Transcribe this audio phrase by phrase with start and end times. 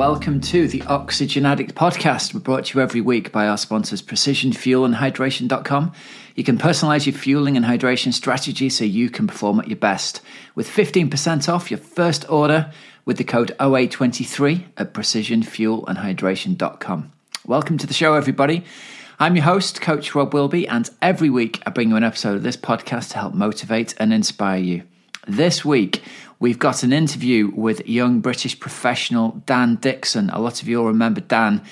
[0.00, 2.32] welcome to the Oxygen Addict podcast.
[2.32, 5.92] We're brought to you every week by our sponsors, Precision Fuel and Hydration.com.
[6.34, 10.22] You can personalize your fueling and hydration strategy so you can perform at your best.
[10.54, 12.72] With 15% off your first order
[13.04, 17.12] with the code OA23 at precisionfuelandhydration.com.
[17.44, 18.64] Welcome to the show, everybody.
[19.18, 22.42] I'm your host, Coach Rob Wilby, and every week I bring you an episode of
[22.42, 24.84] this podcast to help motivate and inspire you.
[25.30, 26.02] This week,
[26.40, 30.28] we've got an interview with young British professional Dan Dixon.
[30.30, 31.62] A lot of you will remember Dan.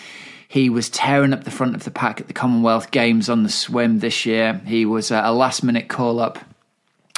[0.46, 3.48] He was tearing up the front of the pack at the Commonwealth Games on the
[3.48, 4.60] swim this year.
[4.64, 6.38] He was a last minute call up.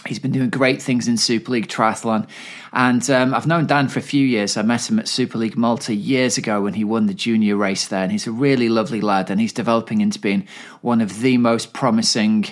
[0.06, 2.26] He's been doing great things in Super League Triathlon.
[2.72, 4.56] And um, I've known Dan for a few years.
[4.56, 7.86] I met him at Super League Malta years ago when he won the junior race
[7.86, 8.02] there.
[8.02, 9.28] And he's a really lovely lad.
[9.30, 10.48] And he's developing into being
[10.80, 12.46] one of the most promising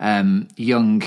[0.00, 1.02] um, young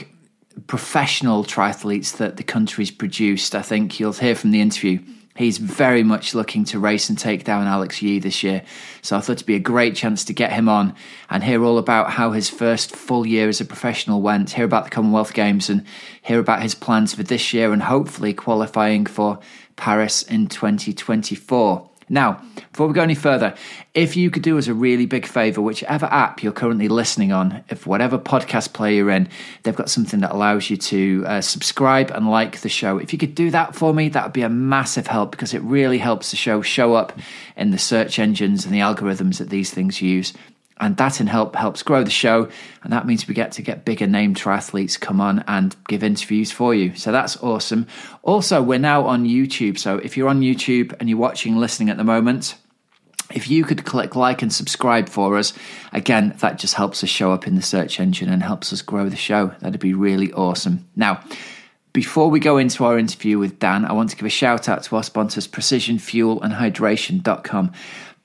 [0.66, 3.54] professional triathletes that the country's produced.
[3.54, 5.00] I think you'll hear from the interview.
[5.36, 8.64] He's very much looking to race and take down Alex Yee this year.
[9.04, 10.96] So I thought it'd be a great chance to get him on
[11.30, 14.86] and hear all about how his first full year as a professional went, hear about
[14.86, 15.86] the Commonwealth Games and
[16.24, 19.38] hear about his plans for this year and hopefully qualifying for
[19.76, 21.88] Paris in 2024.
[22.10, 22.42] Now,
[22.72, 23.54] before we go any further,
[23.94, 27.64] if you could do us a really big favor, whichever app you're currently listening on,
[27.70, 29.28] if whatever podcast player you're in,
[29.64, 32.98] they've got something that allows you to uh, subscribe and like the show.
[32.98, 35.62] If you could do that for me, that would be a massive help because it
[35.64, 37.18] really helps the show show up
[37.58, 40.34] in the search engines and the algorithms that these things use
[40.80, 42.50] and that in help helps grow the show.
[42.84, 46.52] And that means we get to get bigger name triathletes come on and give interviews
[46.52, 46.96] for you.
[46.96, 47.88] So that's awesome.
[48.24, 49.78] Also we're now on youtube.
[49.80, 52.56] So if you're on youtube and you're watching listening at the moment
[53.32, 55.52] if you could click like and subscribe for us
[55.92, 59.10] again that just helps us show up in the search engine and helps us grow
[59.10, 59.48] the show.
[59.60, 60.88] That'd be really awesome.
[60.96, 61.22] Now
[61.98, 64.84] before we go into our interview with Dan, I want to give a shout out
[64.84, 67.74] to our sponsors, Precision Fuel and precisionfuelandhydration.com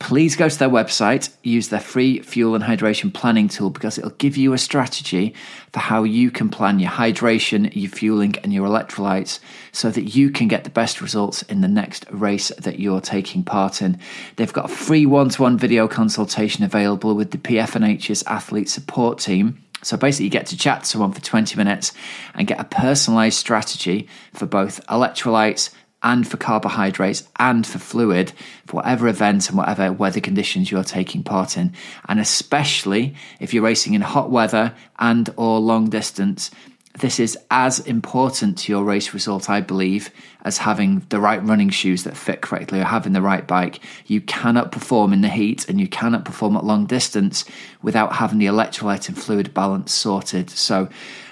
[0.03, 4.11] please go to their website, use their free fuel and hydration planning tool because it'll
[4.11, 5.33] give you a strategy
[5.73, 9.39] for how you can plan your hydration, your fueling, and your electrolytes
[9.71, 13.45] so that you can get the best results in the next race that you're taking
[13.45, 13.97] part in.
[14.35, 19.21] They've got a free one to one video consultation available with the PFNH's athlete support
[19.21, 19.63] team.
[19.85, 21.93] So basically, you get to chat to someone for 20 minutes
[22.35, 25.71] and get a personalized strategy for both electrolytes
[26.03, 28.33] and for carbohydrates and for fluid
[28.67, 31.73] for whatever event and whatever weather conditions you're taking part in.
[32.09, 36.51] And especially if you're racing in hot weather and or long distance
[36.99, 40.11] this is as important to your race result i believe
[40.45, 43.81] as having the right running shoes that fit correctly or having the right bike.
[44.07, 47.45] You cannot perform in the heat and you cannot perform at long distance
[47.81, 50.51] without having the electrolyte and fluid balance sorted.
[50.51, 50.89] So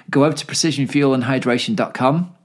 [0.08, 2.36] go over to precisionfuelandhydration.com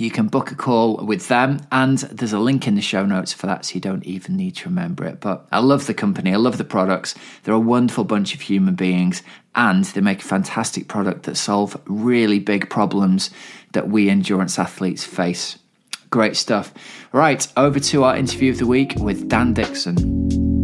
[0.00, 3.32] you can book a call with them, and there's a link in the show notes
[3.32, 5.20] for that, so you don't even need to remember it.
[5.20, 7.14] But I love the company, I love the products.
[7.42, 9.22] They're a wonderful bunch of human beings,
[9.54, 13.30] and they make a fantastic product that solve really big problems
[13.72, 15.58] that we endurance athletes face.
[16.10, 16.72] Great stuff.
[17.12, 20.55] Right, over to our interview of the week with Dan Dixon.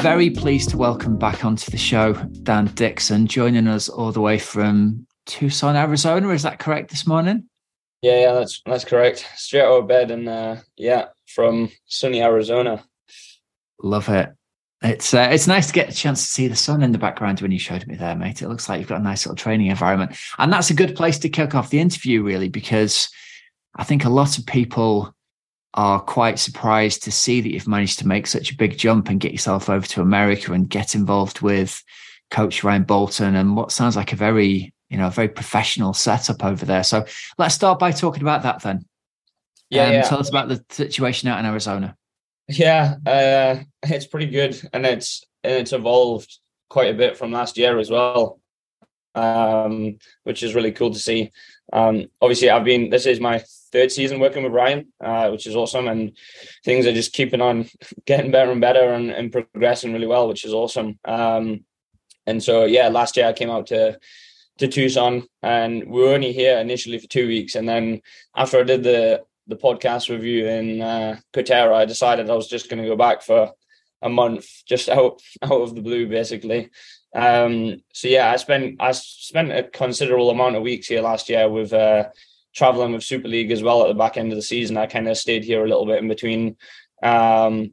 [0.00, 4.38] Very pleased to welcome back onto the show Dan Dixon, joining us all the way
[4.38, 6.30] from Tucson, Arizona.
[6.30, 7.44] Is that correct this morning?
[8.00, 9.26] Yeah, yeah, that's that's correct.
[9.36, 12.82] Straight out of bed and uh, yeah, from sunny Arizona.
[13.82, 14.30] Love it.
[14.82, 17.42] It's uh, it's nice to get a chance to see the sun in the background
[17.42, 18.40] when you showed me there, mate.
[18.40, 21.18] It looks like you've got a nice little training environment, and that's a good place
[21.18, 23.10] to kick off the interview, really, because
[23.76, 25.14] I think a lot of people
[25.74, 29.20] are quite surprised to see that you've managed to make such a big jump and
[29.20, 31.82] get yourself over to America and get involved with
[32.30, 36.44] coach Ryan Bolton and what sounds like a very, you know, a very professional setup
[36.44, 36.82] over there.
[36.82, 37.04] So
[37.38, 38.84] let's start by talking about that then.
[39.68, 40.02] Yeah, um, yeah.
[40.02, 41.96] Tell us about the situation out in Arizona.
[42.48, 46.38] Yeah, uh, it's pretty good, and it's and it's evolved
[46.68, 48.40] quite a bit from last year as well,
[49.14, 51.30] um, which is really cool to see.
[51.72, 55.56] Um, obviously, I've been this is my third season working with Ryan, uh, which is
[55.56, 55.88] awesome.
[55.88, 56.16] And
[56.64, 57.68] things are just keeping on
[58.06, 60.98] getting better and better and, and progressing really well, which is awesome.
[61.04, 61.64] Um,
[62.26, 63.98] and so, yeah, last year I came out to
[64.58, 67.54] to Tucson, and we were only here initially for two weeks.
[67.54, 68.02] And then
[68.36, 72.82] after I did the the podcast review in uh, I decided I was just going
[72.82, 73.52] to go back for
[74.02, 76.70] a month, just out out of the blue, basically.
[77.14, 81.48] Um, so yeah, I spent I spent a considerable amount of weeks here last year
[81.48, 82.04] with uh,
[82.54, 84.76] traveling with Super League as well at the back end of the season.
[84.76, 86.56] I kind of stayed here a little bit in between.
[87.02, 87.72] Um,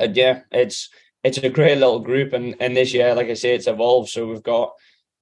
[0.00, 0.90] yeah, it's
[1.24, 4.10] it's a great little group, and and this year, like I say, it's evolved.
[4.10, 4.72] So we've got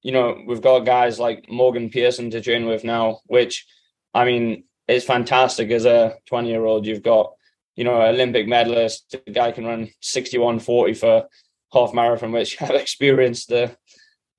[0.07, 3.65] you know, we've got guys like Morgan Pearson to train with now, which
[4.13, 6.85] I mean, it's fantastic as a 20 year old.
[6.85, 7.33] You've got,
[7.75, 11.27] you know, Olympic medalist, a guy can run 61 40 for
[11.73, 13.75] half marathon, which I've experienced the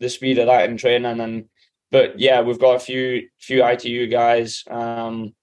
[0.00, 1.20] the speed of that in training.
[1.20, 1.48] And
[1.90, 4.64] but yeah, we've got a few few ITU guys.
[4.70, 5.34] Um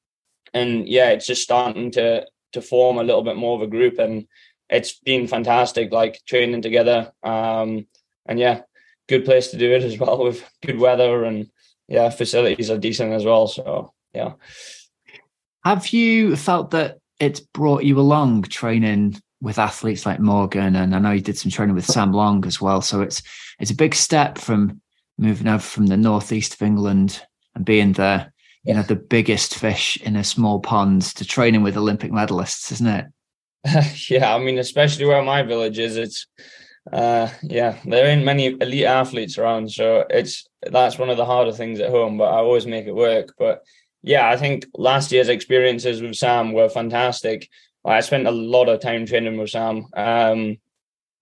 [0.54, 4.00] and yeah, it's just starting to to form a little bit more of a group
[4.00, 4.28] and
[4.70, 7.12] it's been fantastic, like training together.
[7.24, 7.88] Um
[8.26, 8.62] and yeah,
[9.08, 11.50] good place to do it as well with good weather and
[11.88, 13.48] yeah, facilities are decent as well.
[13.48, 14.34] So yeah.
[15.64, 21.00] Have you felt that it's brought you along training with athletes like Morgan, and I
[21.00, 22.82] know you did some training with Sam Long as well.
[22.82, 23.22] So it's
[23.60, 24.82] it's a big step from
[25.18, 27.22] moving over from the northeast of England
[27.56, 28.32] and being the
[28.64, 32.88] you know the biggest fish in a small pond to training with Olympic medalists, isn't
[32.88, 33.06] it?
[34.10, 36.28] yeah, I mean, especially where my village is, it's
[36.94, 41.52] uh yeah there ain't many elite athletes around so it's that's one of the harder
[41.52, 43.34] things at home but i always make it work.
[43.40, 43.64] But
[44.04, 47.50] yeah i think last year's experiences with sam were fantastic.
[47.84, 50.58] I spent a lot of time training with sam um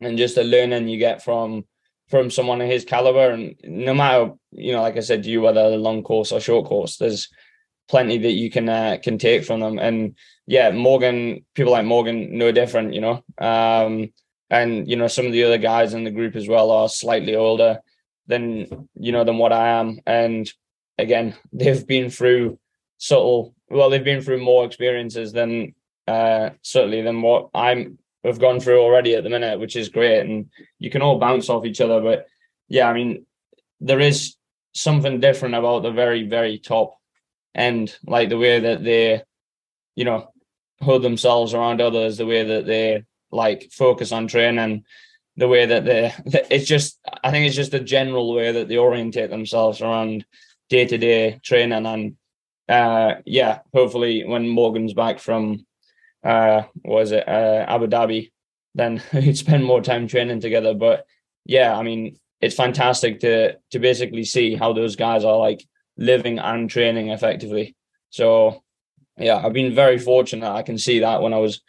[0.02, 1.64] and just the learning you get from
[2.14, 3.32] from someone of his caliber.
[3.32, 6.40] And no matter you know like i said to you whether a long course or
[6.40, 7.28] short course there's
[7.90, 9.80] plenty that you can uh, can take from them.
[9.80, 10.16] And
[10.46, 13.24] yeah morgan people like morgan no different you know?
[13.40, 14.14] Um
[14.52, 17.36] and you know some of the other guys in the group as well are slightly
[17.36, 17.80] older
[18.28, 20.00] than you know than what I am.
[20.06, 20.48] And
[21.00, 22.60] again they've been through
[23.00, 25.74] subtle well they've been through more experiences than
[26.08, 30.22] uh certainly than what I'm have gone through already at the minute which is great
[30.22, 30.50] and
[30.80, 32.28] you can all bounce off each other but
[32.68, 33.26] yeah I mean
[33.80, 34.36] there is
[34.74, 36.98] something different about the very very top
[37.56, 39.22] end like the way that they
[39.96, 40.30] you know
[40.82, 44.84] hold themselves around others the way that they like focus on training
[45.38, 46.14] the way that they
[46.50, 50.26] it's just i think it's just the general way that they orientate themselves around
[50.70, 52.16] day-to-day training and
[52.70, 55.66] uh yeah hopefully when morgan's back from
[56.24, 58.32] uh was it uh abu dhabi
[58.76, 60.74] then we'd spend more time training together.
[60.74, 61.06] But
[61.46, 65.64] yeah i mean it's fantastic to to basically see how those guys are like
[65.98, 67.76] living and training effectively.
[68.10, 68.64] So
[69.18, 70.52] yeah i've been very fortunate.
[70.52, 71.62] I can see that when i was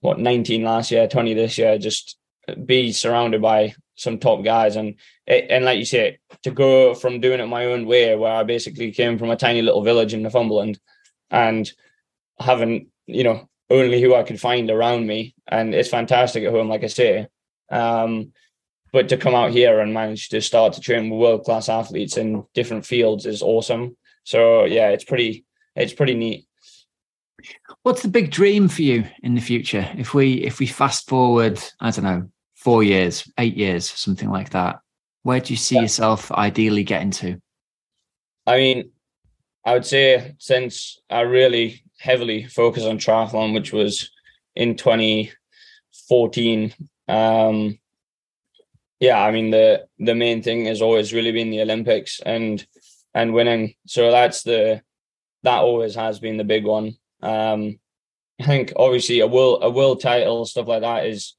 [0.00, 2.16] what 19 last year, 20 this year, just
[2.64, 4.76] be surrounded by some top guys.
[4.76, 4.94] And
[5.26, 8.92] and like you say, to go from doing it my own way, where I basically
[8.92, 10.78] came from a tiny little village in Northumberland,
[11.30, 11.70] and
[12.38, 16.68] having you know only who I could find around me, and it's fantastic at home,
[16.68, 17.26] like I say.
[17.70, 18.32] Um,
[18.92, 22.44] but to come out here and manage to start to train world class athletes in
[22.54, 23.96] different fields is awesome.
[24.24, 26.46] So yeah, it's pretty it's pretty neat.
[27.82, 29.88] What's the big dream for you in the future?
[29.96, 34.50] If we if we fast forward, I don't know, four years, eight years, something like
[34.50, 34.80] that,
[35.22, 35.82] where do you see yeah.
[35.82, 37.40] yourself ideally getting to?
[38.46, 38.90] I mean,
[39.64, 44.10] I would say since I really heavily focused on triathlon, which was
[44.54, 46.74] in 2014,
[47.08, 47.78] um,
[49.00, 52.66] yeah, I mean the the main thing has always really been the Olympics and
[53.14, 53.74] and winning.
[53.86, 54.82] So that's the
[55.42, 56.96] that always has been the big one.
[57.22, 57.78] Um,
[58.40, 61.34] I think obviously a world a world title stuff like that is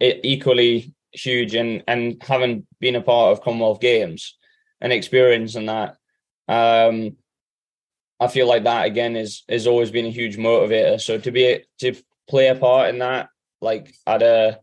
[0.00, 4.36] equally huge, and and having been a part of Commonwealth Games
[4.80, 5.96] and experiencing that,
[6.48, 7.16] um,
[8.22, 11.00] I feel like that again is is always been a huge motivator.
[11.00, 11.96] So to be to
[12.28, 13.28] play a part in that,
[13.60, 14.60] like at a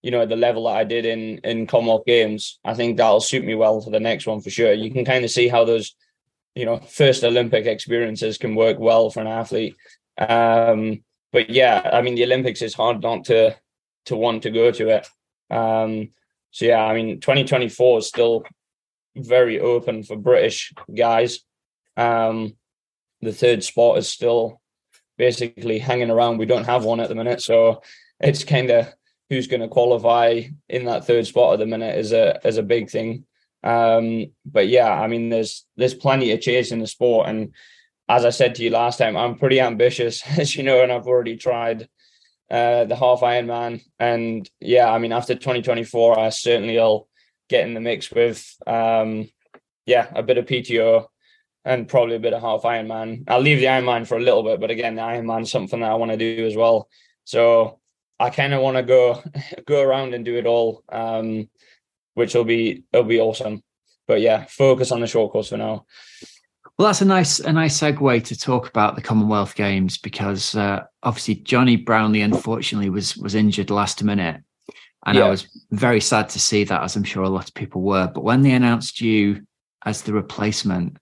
[0.00, 3.20] you know at the level that I did in in Commonwealth Games, I think that'll
[3.20, 4.72] suit me well for the next one for sure.
[4.72, 5.94] You can kind of see how those
[6.54, 9.76] you know first Olympic experiences can work well for an athlete.
[10.16, 13.54] Um, but yeah, I mean the Olympics is hard not to
[14.06, 15.06] to want to go to it.
[15.50, 16.12] Um,
[16.50, 18.44] so yeah, I mean 2024 is still
[19.14, 21.40] very open for British guys.
[21.98, 22.56] Um,
[23.22, 24.60] the third spot is still
[25.16, 26.38] basically hanging around.
[26.38, 27.82] We don't have one at the minute, so
[28.20, 28.92] it's kind of
[29.30, 32.62] who's going to qualify in that third spot at the minute is a is a
[32.62, 33.24] big thing.
[33.64, 37.54] Um, but yeah, I mean, there's there's plenty of chase in the sport, and
[38.08, 41.06] as I said to you last time, I'm pretty ambitious, as you know, and I've
[41.06, 41.88] already tried
[42.50, 47.08] uh, the half Ironman, and yeah, I mean, after 2024, I certainly will
[47.48, 49.28] get in the mix with um,
[49.86, 51.06] yeah, a bit of PTO
[51.64, 53.24] and probably a bit of half Ironman.
[53.28, 55.94] I'll leave the Ironman for a little bit, but again, the Ironman something that I
[55.94, 56.88] want to do as well.
[57.24, 57.78] So
[58.18, 59.22] I kind of want to go
[59.66, 60.82] go around and do it all.
[60.88, 61.48] Um,
[62.14, 63.62] which will be it'll be awesome.
[64.06, 65.86] But yeah, focus on the short course for now.
[66.78, 70.84] Well, that's a nice a nice segue to talk about the Commonwealth Games because uh,
[71.02, 74.42] obviously Johnny Brownlee unfortunately was was injured last minute,
[75.06, 75.24] And yeah.
[75.24, 78.10] I was very sad to see that, as I'm sure a lot of people were.
[78.12, 79.46] But when they announced you
[79.84, 80.96] as the replacement,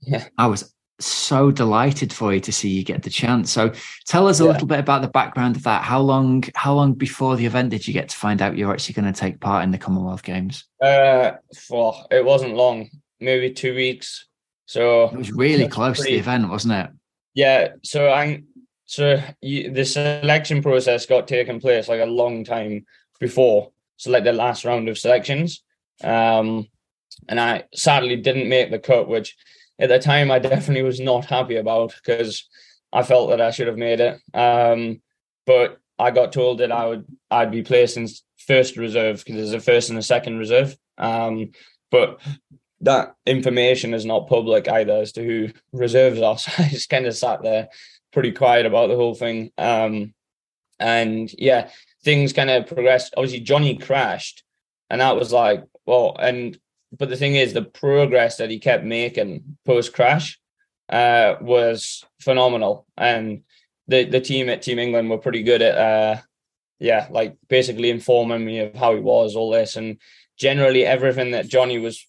[0.00, 3.52] yeah, I was so delighted for you to see you get the chance.
[3.52, 3.72] So
[4.06, 4.52] tell us a yeah.
[4.52, 5.84] little bit about the background of that.
[5.84, 8.94] How long how long before the event did you get to find out you're actually
[8.94, 10.64] going to take part in the Commonwealth Games?
[10.82, 11.32] Uh
[11.70, 12.90] well, it wasn't long,
[13.20, 14.26] maybe two weeks.
[14.66, 16.90] So it was really close pretty, to the event, wasn't it?
[17.34, 17.68] Yeah.
[17.84, 18.42] So I
[18.86, 22.86] so you, the selection process got taken place like a long time
[23.20, 23.70] before.
[23.96, 25.62] So like the last round of selections.
[26.02, 26.66] Um
[27.28, 29.36] and I sadly didn't make the cut, which
[29.78, 32.48] at the time I definitely was not happy about because
[32.92, 34.20] I felt that I should have made it.
[34.34, 35.00] Um,
[35.46, 39.52] but I got told that I would I'd be placed in first reserve because there's
[39.52, 40.76] a first and a second reserve.
[40.96, 41.52] Um,
[41.90, 42.20] but
[42.80, 46.38] that information is not public either as to who reserves are.
[46.38, 47.68] So I just kind of sat there
[48.12, 49.50] pretty quiet about the whole thing.
[49.58, 50.14] Um,
[50.78, 51.70] and yeah,
[52.04, 53.14] things kind of progressed.
[53.16, 54.44] Obviously, Johnny crashed,
[54.90, 56.58] and that was like, well, and
[56.96, 60.38] but the thing is, the progress that he kept making post crash
[60.88, 63.42] uh, was phenomenal, and
[63.88, 66.20] the the team at Team England were pretty good at, uh,
[66.78, 69.98] yeah, like basically informing me of how he was, all this, and
[70.38, 72.06] generally everything that Johnny was,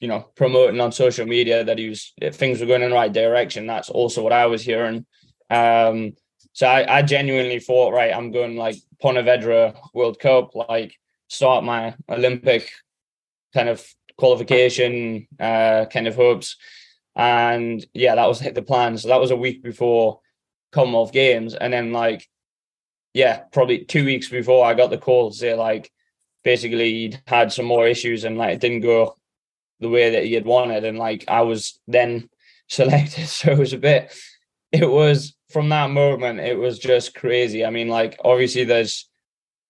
[0.00, 3.12] you know, promoting on social media that he was things were going in the right
[3.12, 3.66] direction.
[3.66, 5.06] That's also what I was hearing.
[5.48, 6.12] Um,
[6.52, 10.94] so I, I genuinely thought, right, I'm going like Pontevedra World Cup, like
[11.28, 12.70] start my Olympic
[13.54, 13.84] kind of
[14.16, 16.56] qualification uh, kind of hopes.
[17.16, 18.96] And yeah, that was hit the plan.
[18.98, 20.20] So that was a week before
[20.72, 21.54] Commonwealth Games.
[21.54, 22.26] And then like,
[23.14, 25.90] yeah, probably two weeks before I got the call to say like
[26.44, 29.16] basically he'd had some more issues and like it didn't go
[29.80, 30.84] the way that he had wanted.
[30.84, 32.28] And like I was then
[32.68, 33.26] selected.
[33.26, 34.12] So it was a bit
[34.72, 37.64] it was from that moment, it was just crazy.
[37.64, 39.08] I mean, like obviously there's,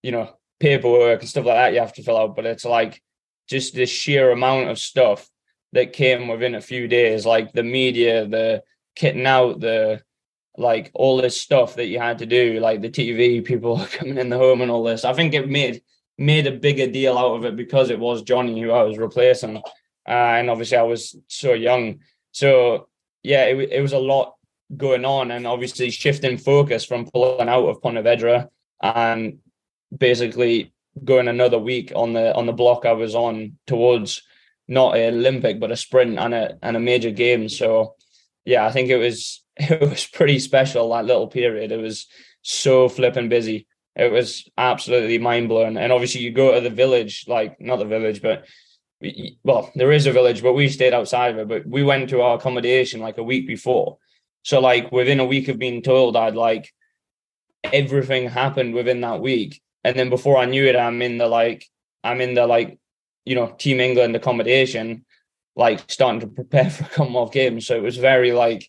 [0.02, 3.02] you know, paperwork and stuff like that you have to fill out, but it's like
[3.50, 5.28] just the sheer amount of stuff
[5.72, 8.62] that came within a few days, like the media, the
[8.96, 10.02] kitting out, the
[10.56, 14.28] like all this stuff that you had to do, like the TV people coming in
[14.28, 15.04] the home and all this.
[15.04, 15.82] I think it made
[16.18, 19.56] made a bigger deal out of it because it was Johnny who I was replacing,
[19.56, 19.60] uh,
[20.08, 22.00] and obviously I was so young.
[22.32, 22.88] So
[23.22, 24.36] yeah, it it was a lot
[24.76, 28.48] going on, and obviously shifting focus from pulling out of Pontevedra
[28.82, 29.38] and
[29.96, 30.72] basically
[31.04, 34.22] going another week on the on the block I was on towards
[34.68, 37.48] not an Olympic but a sprint and a and a major game.
[37.48, 37.94] So
[38.44, 41.72] yeah, I think it was it was pretty special that little period.
[41.72, 42.06] It was
[42.42, 43.66] so flipping busy.
[43.96, 45.76] It was absolutely mind blowing.
[45.76, 48.46] And obviously, you go to the village, like not the village, but
[49.42, 51.48] well, there is a village, but we stayed outside of it.
[51.48, 53.98] But we went to our accommodation like a week before.
[54.42, 56.72] So like within a week of being told, I'd like
[57.64, 61.66] everything happened within that week and then before I knew it, I'm in the like
[62.04, 62.78] I'm in the like
[63.24, 65.04] you know Team England accommodation,
[65.56, 67.66] like starting to prepare for a Commonwealth Games.
[67.66, 68.68] So it was very like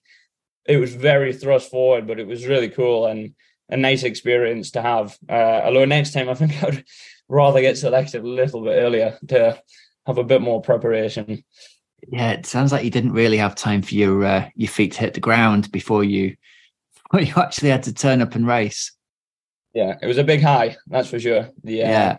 [0.66, 3.34] it was very thrust forward, but it was really cool and
[3.70, 5.18] a nice experience to have.
[5.30, 6.84] Uh, although next time I think I'd
[7.28, 9.62] rather get selected a little bit earlier to
[10.06, 11.44] have a bit more preparation.
[12.08, 15.00] Yeah, it sounds like you didn't really have time for your uh, your feet to
[15.00, 16.36] hit the ground before you
[17.12, 18.92] before you actually had to turn up and race
[19.74, 21.50] yeah, it was a big high, that's for sure.
[21.64, 22.18] The, uh, yeah.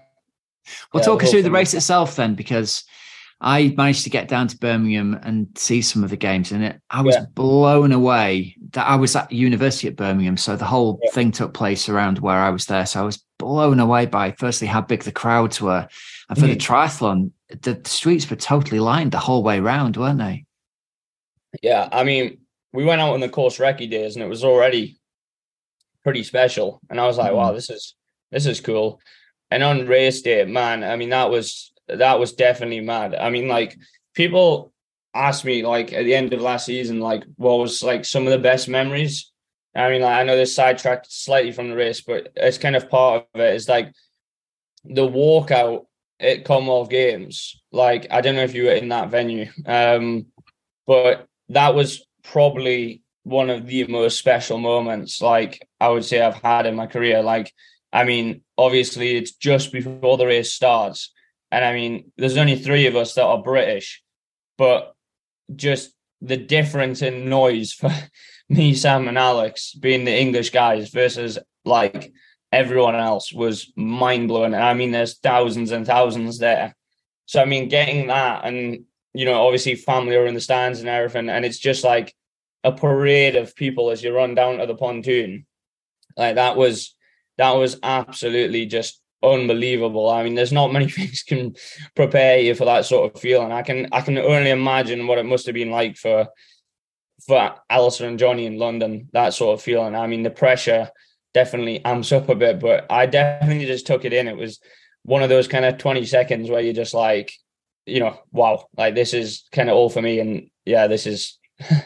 [0.92, 2.84] Well, yeah, talk us through the race itself then, because
[3.40, 6.80] I managed to get down to Birmingham and see some of the games, and it,
[6.88, 7.24] I was yeah.
[7.34, 11.10] blown away that I was at university at Birmingham, so the whole yeah.
[11.10, 12.86] thing took place around where I was there.
[12.86, 15.88] So I was blown away by firstly how big the crowds were,
[16.28, 16.52] and for mm-hmm.
[16.52, 20.46] the triathlon, the, the streets were totally lined the whole way around, weren't they?
[21.60, 22.38] Yeah, I mean,
[22.72, 24.96] we went out on the course recce days, and it was already
[26.04, 26.80] pretty special.
[26.90, 27.36] And I was like, mm-hmm.
[27.36, 27.94] wow, this is
[28.30, 29.00] this is cool.
[29.50, 33.14] And on race day, man, I mean that was that was definitely mad.
[33.14, 33.76] I mean, like
[34.14, 34.72] people
[35.14, 38.32] asked me like at the end of last season, like what was like some of
[38.32, 39.30] the best memories.
[39.74, 42.90] I mean, like I know this sidetracked slightly from the race, but it's kind of
[42.90, 43.54] part of it.
[43.54, 43.92] It's like
[44.84, 45.86] the walkout
[46.20, 47.60] at Commonwealth Games.
[47.72, 50.26] Like I don't know if you were in that venue, um,
[50.86, 56.42] but that was probably one of the most special moments like I would say I've
[56.42, 57.22] had in my career.
[57.22, 57.52] Like,
[57.92, 61.12] I mean, obviously it's just before the race starts.
[61.50, 64.02] And I mean, there's only three of us that are British,
[64.58, 64.94] but
[65.54, 67.90] just the difference in noise for
[68.48, 72.12] me, Sam, and Alex being the English guys versus like
[72.50, 74.54] everyone else was mind blowing.
[74.54, 76.74] And I mean, there's thousands and thousands there.
[77.26, 80.88] So I mean, getting that and you know, obviously family are in the stands and
[80.88, 82.14] everything, and it's just like
[82.64, 85.46] a parade of people as you run down to the pontoon.
[86.16, 86.94] Like that was
[87.38, 90.10] that was absolutely just unbelievable.
[90.10, 91.54] I mean, there's not many things can
[91.94, 93.52] prepare you for that sort of feeling.
[93.52, 96.28] I can I can only imagine what it must have been like for
[97.26, 99.94] for Alistair and Johnny in London, that sort of feeling.
[99.94, 100.90] I mean, the pressure
[101.34, 104.28] definitely amps up a bit, but I definitely just took it in.
[104.28, 104.58] It was
[105.04, 107.32] one of those kind of 20 seconds where you're just like,
[107.86, 110.20] you know, wow, like this is kind of all for me.
[110.20, 111.38] And yeah, this is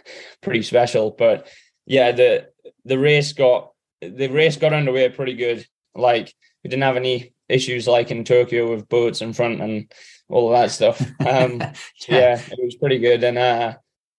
[0.43, 1.11] pretty special.
[1.11, 1.49] But
[1.87, 2.49] yeah, the
[2.85, 5.67] the race got the race got underway pretty good.
[5.95, 9.93] Like we didn't have any issues like in Tokyo with boats in front and
[10.29, 11.01] all of that stuff.
[11.21, 11.73] Um, yeah.
[12.09, 12.41] yeah.
[12.51, 13.23] it was pretty good.
[13.23, 13.77] And uh,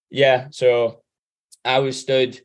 [0.10, 1.02] yeah, so
[1.66, 2.40] I was stood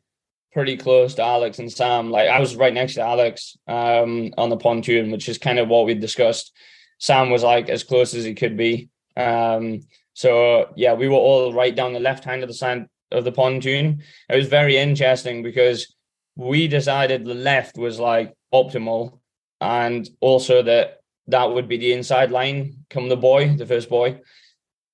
[0.51, 2.11] pretty close to Alex and Sam.
[2.11, 5.67] Like I was right next to Alex um, on the pontoon, which is kind of
[5.67, 6.53] what we discussed.
[6.99, 8.89] Sam was like as close as he could be.
[9.17, 9.81] Um,
[10.13, 13.31] so yeah, we were all right down the left hand of the side of the
[13.31, 14.03] pontoon.
[14.29, 15.95] It was very interesting because
[16.35, 19.19] we decided the left was like optimal,
[19.61, 24.19] and also that that would be the inside line come the buoy, the first buoy.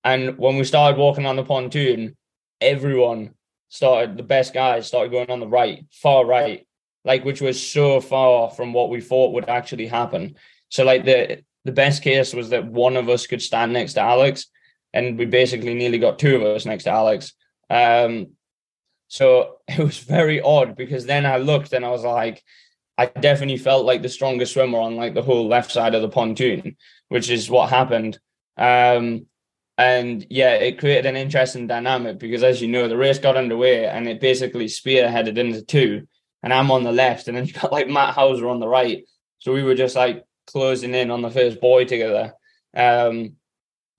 [0.04, 2.16] And when we started walking on the pontoon,
[2.62, 3.34] everyone
[3.70, 6.68] started the best guys started going on the right, far right,
[7.06, 10.36] like which was so far from what we thought would actually happen.
[10.70, 14.02] So like the the best case was that one of us could stand next to
[14.02, 14.48] Alex,
[14.94, 17.34] and we basically nearly got two of us next to Alex.
[17.70, 18.32] Um,
[19.08, 22.44] so it was very odd because then I looked and I was like,
[22.98, 26.10] I definitely felt like the strongest swimmer on like the whole left side of the
[26.10, 26.76] pontoon,
[27.08, 28.20] which is what happened.
[28.58, 29.28] Um,
[29.78, 33.86] and yeah, it created an interesting dynamic because, as you know, the race got underway
[33.86, 36.08] and it basically spearheaded into two.
[36.44, 39.06] And I'm on the left, and then you got like Matt Hauser on the right.
[39.40, 42.34] So we were just like closing in on the first buoy together.
[42.76, 43.38] Um,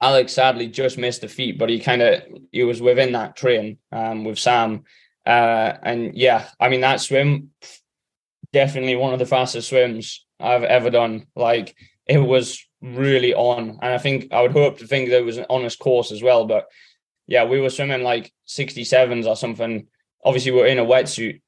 [0.01, 3.79] Alex sadly just missed the feet, but he kind of he was within that train
[3.93, 4.85] um, with Sam.
[5.27, 7.51] Uh, and yeah, I mean that swim
[8.53, 11.27] definitely one of the fastest swims I've ever done.
[11.37, 13.79] Like it was really on.
[13.83, 16.23] And I think I would hope to think that it was an honest course as
[16.23, 16.47] well.
[16.47, 16.67] But
[17.27, 19.87] yeah, we were swimming like 67s or something.
[20.25, 21.41] Obviously, we are in a wetsuit,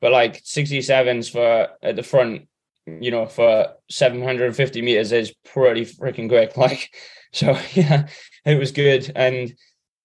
[0.00, 2.48] but like 67s for at the front,
[2.86, 6.52] you know, for 750 meters is pretty freaking quick.
[6.56, 6.94] Like,
[7.32, 8.08] so yeah,
[8.44, 9.12] it was good.
[9.14, 9.54] And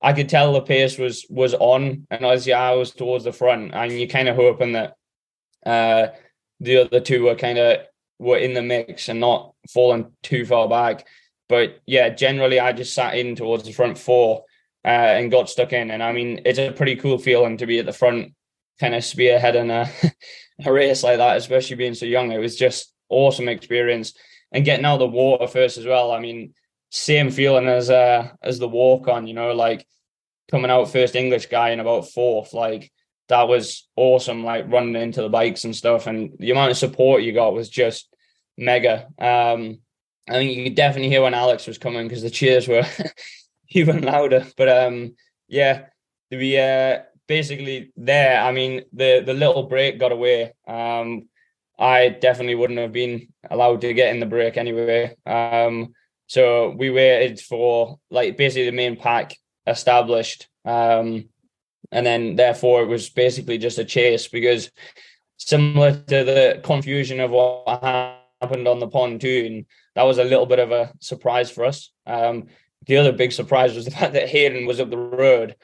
[0.01, 3.31] I could tell the pace was was on, and as yeah, I was towards the
[3.31, 4.95] front, and you're kind of hoping that
[5.65, 6.07] uh,
[6.59, 7.81] the other two were kind of
[8.19, 11.05] were in the mix and not falling too far back.
[11.47, 14.45] But yeah, generally I just sat in towards the front four
[14.85, 15.91] uh, and got stuck in.
[15.91, 18.33] And I mean, it's a pretty cool feeling to be at the front,
[18.79, 20.11] kind of spearheading a,
[20.65, 22.31] a race like that, especially being so young.
[22.31, 24.13] It was just awesome experience
[24.51, 26.11] and getting out of the water first as well.
[26.11, 26.53] I mean,
[26.89, 29.85] same feeling as uh as the walk on, you know, like
[30.49, 32.91] coming out first English guy in about fourth, like
[33.29, 36.05] that was awesome, like running into the bikes and stuff.
[36.07, 38.13] And the amount of support you got was just
[38.57, 39.07] mega.
[39.17, 39.79] Um,
[40.29, 42.83] I think you could definitely hear when Alex was coming because the cheers were
[43.69, 44.45] even louder.
[44.57, 45.15] But um,
[45.47, 45.85] yeah,
[46.29, 48.41] we uh, basically there.
[48.41, 50.53] I mean, the the little break got away.
[50.67, 51.29] Um,
[51.79, 55.15] I definitely wouldn't have been allowed to get in the break anyway.
[55.25, 55.93] Um,
[56.27, 60.47] so we waited for like basically the main pack established.
[60.63, 61.29] Um,
[61.91, 64.71] and then therefore it was basically just a chase because
[65.37, 67.83] similar to the confusion of what
[68.41, 71.91] happened on the pontoon, that was a little bit of a surprise for us.
[72.05, 72.47] Um,
[72.85, 75.55] the other big surprise was the fact that Hayden was up the road,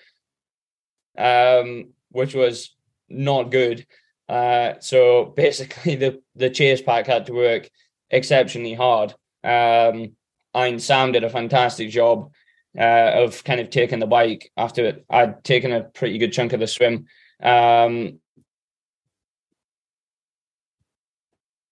[1.17, 2.75] um, which was
[3.09, 3.85] not good.
[4.29, 7.69] Uh, so basically, the the chase pack had to work
[8.09, 9.13] exceptionally hard.
[9.43, 10.13] Um,
[10.53, 12.31] and Sam did a fantastic job
[12.77, 15.05] uh, of kind of taking the bike after it.
[15.09, 17.05] I'd taken a pretty good chunk of the swim.
[17.41, 18.19] Um,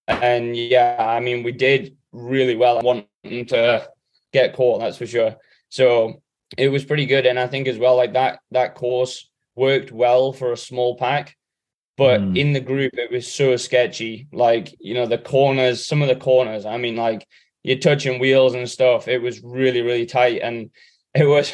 [0.07, 3.87] and yeah, I mean, we did really well wanting to
[4.31, 5.35] get caught, that's for sure.
[5.69, 6.21] So
[6.57, 7.25] it was pretty good.
[7.25, 11.35] And I think as well, like that, that course worked well for a small pack.
[11.97, 12.37] But mm.
[12.37, 14.27] in the group, it was so sketchy.
[14.33, 17.25] Like, you know, the corners, some of the corners, I mean, like
[17.63, 19.07] you're touching wheels and stuff.
[19.07, 20.41] It was really, really tight.
[20.41, 20.69] And
[21.15, 21.53] it was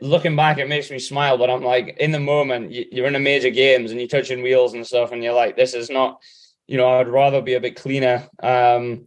[0.00, 3.20] looking back, it makes me smile, but I'm like, in the moment, you're in a
[3.20, 6.22] major games and you're touching wheels and stuff, and you're like, this is not,
[6.66, 8.26] you know, I'd rather be a bit cleaner.
[8.42, 9.06] Um,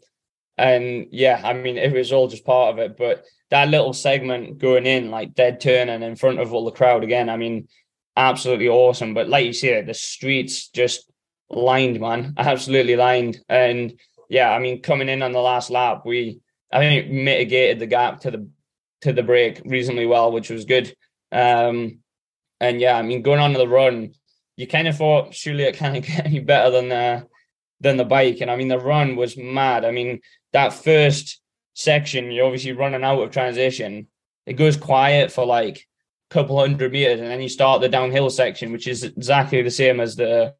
[0.57, 4.57] and yeah, I mean, it was all just part of it, but that little segment
[4.57, 7.67] going in, like dead turning in front of all the crowd again, I mean,
[8.15, 9.13] absolutely awesome.
[9.13, 11.09] But like you said, the streets just
[11.49, 13.39] lined, man, absolutely lined.
[13.47, 13.93] And
[14.29, 16.39] yeah, I mean, coming in on the last lap, we,
[16.71, 18.49] I think, mitigated the gap to the
[19.01, 20.93] to the break reasonably well, which was good.
[21.31, 21.99] Um,
[22.59, 24.13] and yeah, I mean, going on to the run,
[24.55, 27.27] you kind of thought surely it can't get any better than the
[27.79, 28.41] than the bike.
[28.41, 29.85] And I mean, the run was mad.
[29.85, 30.19] I mean,
[30.51, 31.39] that first
[31.77, 34.07] section, you're obviously running out of transition.
[34.47, 35.87] It goes quiet for like
[36.31, 39.71] a couple hundred meters, and then you start the downhill section, which is exactly the
[39.71, 40.55] same as the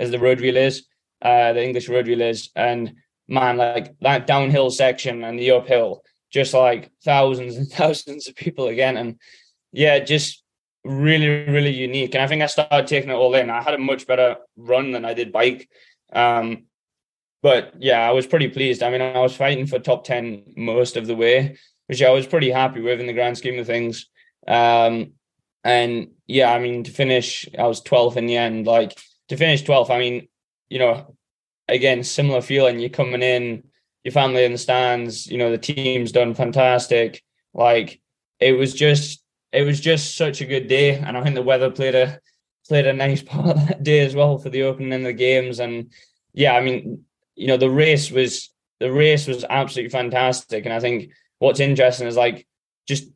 [0.00, 0.86] as the road relays,
[1.22, 2.50] uh, the English road relays.
[2.56, 2.94] And
[3.28, 8.66] man, like that downhill section and the uphill, just like thousands and thousands of people
[8.66, 8.96] again.
[8.96, 9.20] And
[9.72, 10.42] yeah, just
[10.84, 12.14] really, really unique.
[12.14, 13.48] And I think I started taking it all in.
[13.48, 15.68] I had a much better run than I did bike.
[16.12, 16.64] Um,
[17.42, 18.82] but yeah, I was pretty pleased.
[18.82, 22.26] I mean, I was fighting for top 10 most of the way, which I was
[22.26, 24.06] pretty happy with in the grand scheme of things.
[24.46, 25.12] Um,
[25.64, 28.66] and yeah, I mean, to finish, I was 12th in the end.
[28.66, 28.98] Like
[29.28, 30.28] to finish 12th, I mean,
[30.68, 31.14] you know,
[31.68, 32.80] again, similar feeling.
[32.80, 33.64] You're coming in,
[34.02, 37.22] your family in the stands, you know, the team's done fantastic.
[37.54, 38.00] Like
[38.40, 39.22] it was just,
[39.52, 40.96] it was just such a good day.
[40.96, 42.18] And I think the weather played a,
[42.66, 45.60] played a nice part that day as well for the opening of the games.
[45.60, 45.92] And
[46.32, 47.04] yeah, I mean,
[47.38, 50.64] you know, the race was the race was absolutely fantastic.
[50.64, 52.46] And I think what's interesting is like
[52.86, 53.08] just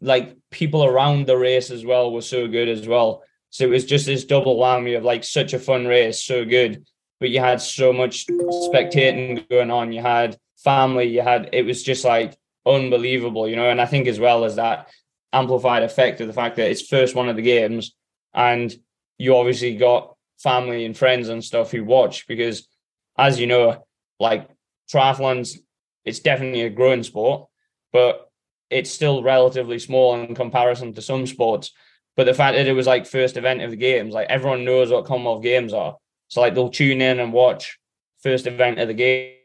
[0.00, 3.22] like people around the race as well were so good as well.
[3.50, 6.84] So it was just this double whammy of like such a fun race, so good.
[7.20, 9.92] But you had so much spectating going on.
[9.92, 13.70] You had family, you had it was just like unbelievable, you know.
[13.70, 14.88] And I think as well as that
[15.32, 17.94] amplified effect of the fact that it's first one of the games
[18.32, 18.74] and
[19.18, 22.68] you obviously got family and friends and stuff who watch because
[23.16, 23.84] as you know
[24.20, 24.48] like
[24.92, 25.58] triathlons
[26.04, 27.48] it's definitely a growing sport
[27.92, 28.30] but
[28.70, 31.72] it's still relatively small in comparison to some sports.
[32.16, 34.90] But the fact that it was like first event of the games like everyone knows
[34.90, 35.96] what commonwealth games are.
[36.28, 37.78] So like they'll tune in and watch
[38.22, 38.94] first event of the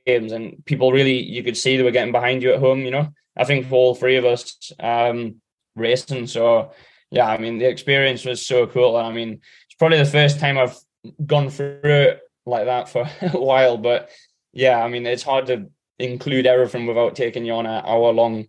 [0.05, 2.91] games and people really you could see they were getting behind you at home you
[2.91, 3.10] know?
[3.38, 5.36] I think for all three of us um
[5.75, 6.71] racing so
[7.12, 8.95] yeah, I mean, the experience was so cool.
[8.95, 10.77] I mean, it's probably the first time I've
[11.25, 13.78] gone through it like that for a while.
[13.78, 14.10] But
[14.54, 18.45] yeah, I mean, it's hard to include everything without taking you on an hour long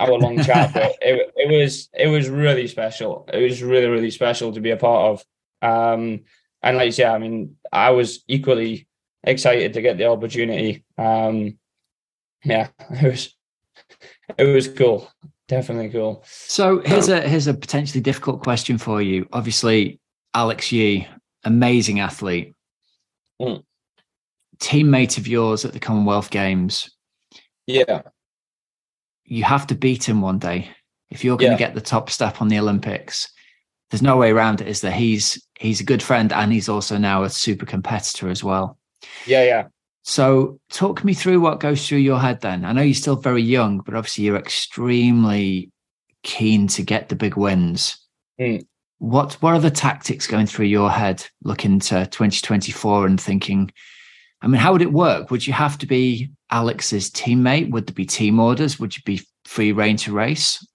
[0.00, 0.72] hour long chat.
[0.74, 3.28] But it, it was it was really special.
[3.32, 5.24] It was really really special to be a part of.
[5.62, 6.20] Um,
[6.62, 8.88] and like say, I mean, I was equally
[9.22, 10.84] excited to get the opportunity.
[10.96, 11.58] Um,
[12.44, 13.34] yeah, it was
[14.38, 15.10] it was cool
[15.48, 16.22] definitely cool.
[16.26, 19.28] So here's a here's a potentially difficult question for you.
[19.32, 20.00] Obviously,
[20.34, 21.08] Alex Yee,
[21.44, 22.54] amazing athlete,
[23.40, 23.62] mm.
[24.58, 26.90] teammate of yours at the Commonwealth Games.
[27.66, 28.02] Yeah,
[29.24, 30.70] you have to beat him one day
[31.10, 31.56] if you're going yeah.
[31.56, 33.30] to get the top step on the Olympics.
[33.90, 34.92] There's no way around it, is there?
[34.92, 38.78] He's he's a good friend and he's also now a super competitor as well.
[39.26, 39.64] Yeah, yeah.
[40.02, 42.64] So, talk me through what goes through your head then.
[42.64, 45.70] I know you're still very young, but obviously you're extremely
[46.22, 47.96] keen to get the big wins.
[48.38, 48.66] Mm.
[49.04, 53.70] What what are the tactics going through your head looking to 2024 and thinking,
[54.40, 55.30] I mean, how would it work?
[55.30, 57.70] Would you have to be Alex's teammate?
[57.70, 58.80] Would there be team orders?
[58.80, 60.66] Would you be free reign to race?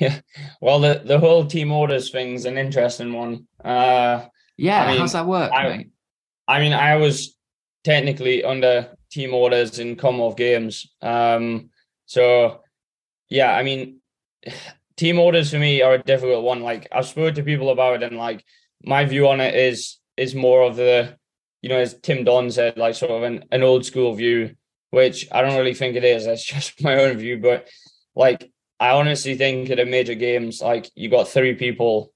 [0.00, 0.20] Yeah.
[0.60, 3.46] Well, the, the whole team orders thing's an interesting one.
[3.64, 4.84] Uh, yeah.
[4.84, 5.86] I mean, how's that work, I?
[6.48, 7.36] I mean, I was
[7.84, 10.86] technically under team orders in Commonwealth games.
[11.02, 11.70] Um,
[12.06, 12.60] so
[13.28, 14.00] yeah, I mean,
[14.96, 16.62] team orders for me are a difficult one.
[16.62, 18.44] Like I've spoken to people about it, and like
[18.84, 21.16] my view on it is is more of the,
[21.62, 24.54] you know, as Tim Don said, like sort of an, an old school view,
[24.90, 26.24] which I don't really think it is.
[26.24, 27.68] That's just my own view, but
[28.14, 32.12] like I honestly think at a major games, like you got three people,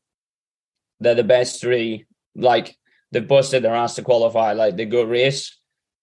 [1.00, 2.06] they're the best three.
[2.34, 2.76] Like
[3.12, 4.52] they've busted their ass to qualify.
[4.52, 5.58] Like they go race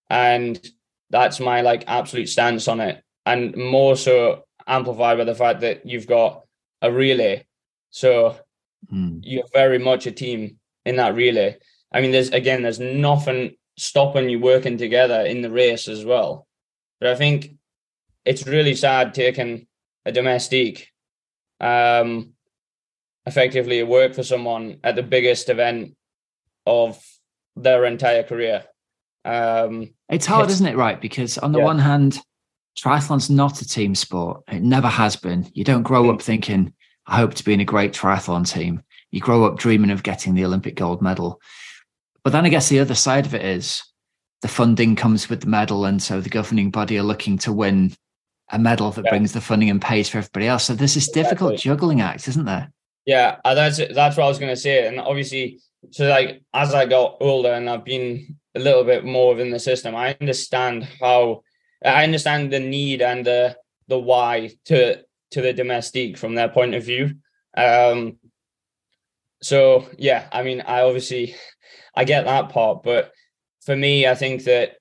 [0.10, 0.60] and
[1.10, 5.86] that's my like absolute stance on it and more so amplified by the fact that
[5.86, 6.44] you've got
[6.82, 7.46] a relay
[7.90, 8.36] so
[8.92, 9.20] mm.
[9.24, 11.58] you're very much a team in that relay
[11.92, 16.48] i mean there's again there's nothing stopping you working together in the race as well
[17.00, 17.56] but i think
[18.26, 19.68] it's really sad taking
[20.06, 20.92] a domestique
[21.60, 22.34] um
[23.26, 25.96] effectively work for someone at the biggest event
[26.66, 27.04] of
[27.56, 28.64] their entire career
[29.28, 30.78] um, it's hard, isn't it?
[30.78, 31.66] Right, because on the yeah.
[31.66, 32.20] one hand,
[32.78, 34.44] triathlon's not a team sport.
[34.48, 35.50] It never has been.
[35.54, 36.74] You don't grow up thinking,
[37.06, 40.36] "I hope to be in a great triathlon team." You grow up dreaming of getting
[40.36, 41.42] the Olympic gold medal.
[42.24, 43.84] But then I guess the other side of it is
[44.42, 47.96] the funding comes with the medal, and so the governing body are looking to win
[48.50, 49.12] a medal that yeah.
[49.12, 50.66] brings the funding and pays for everybody else.
[50.66, 51.72] So there's this difficult exactly.
[51.72, 52.72] juggling act, isn't there?
[53.06, 55.60] Yeah, uh, that's that's what I was going to say, and obviously,
[55.92, 59.60] so like as I got older and I've been a little bit more within the
[59.60, 61.44] system, I understand how
[61.84, 66.76] I understand the need and the the why to to the domestique from their point
[66.76, 67.16] of view.
[67.56, 68.18] Um,
[69.42, 71.36] so yeah, I mean, I obviously
[71.96, 73.12] I get that part, but
[73.62, 74.78] for me, I think that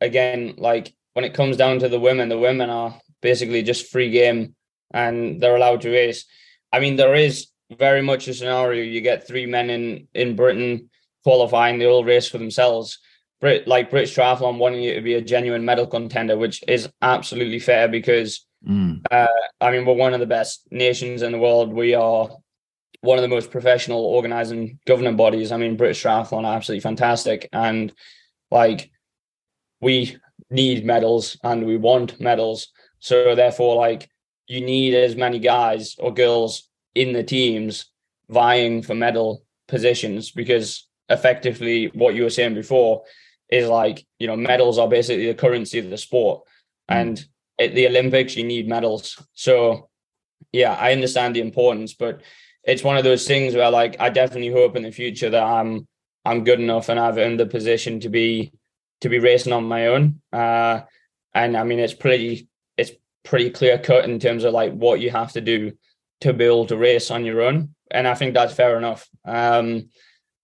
[0.00, 4.10] again, like when it comes down to the women, the women are basically just free
[4.10, 4.54] game
[4.92, 6.24] and they're allowed to race.
[6.72, 10.90] I mean, there is very much a scenario you get three men in in Britain
[11.22, 12.98] qualifying, they all race for themselves.
[13.40, 17.58] Brit like British Triathlon wanting you to be a genuine medal contender, which is absolutely
[17.58, 19.00] fair because mm.
[19.10, 19.26] uh,
[19.60, 21.72] I mean we're one of the best nations in the world.
[21.72, 22.28] We are
[23.00, 25.52] one of the most professional organizing governing bodies.
[25.52, 27.92] I mean British Triathlon are absolutely fantastic, and
[28.50, 28.90] like
[29.80, 30.16] we
[30.50, 32.68] need medals and we want medals.
[32.98, 34.10] So therefore, like
[34.48, 37.86] you need as many guys or girls in the teams
[38.28, 43.02] vying for medal positions because effectively what you were saying before
[43.50, 46.42] is like you know medals are basically the currency of the sport.
[46.90, 46.96] Mm.
[46.96, 47.24] and
[47.60, 49.22] at the olympics you need medals.
[49.34, 49.88] So
[50.52, 52.22] yeah i understand the importance but
[52.64, 55.86] it's one of those things where like i definitely hope in the future that i'm
[56.24, 58.52] i'm good enough and i've earned the position to be
[59.00, 60.20] to be racing on my own.
[60.32, 60.80] Uh
[61.34, 62.92] and i mean it's pretty it's
[63.24, 65.72] pretty clear cut in terms of like what you have to do
[66.22, 67.74] to be able to race on your own.
[67.90, 69.08] And i think that's fair enough.
[69.24, 69.90] Um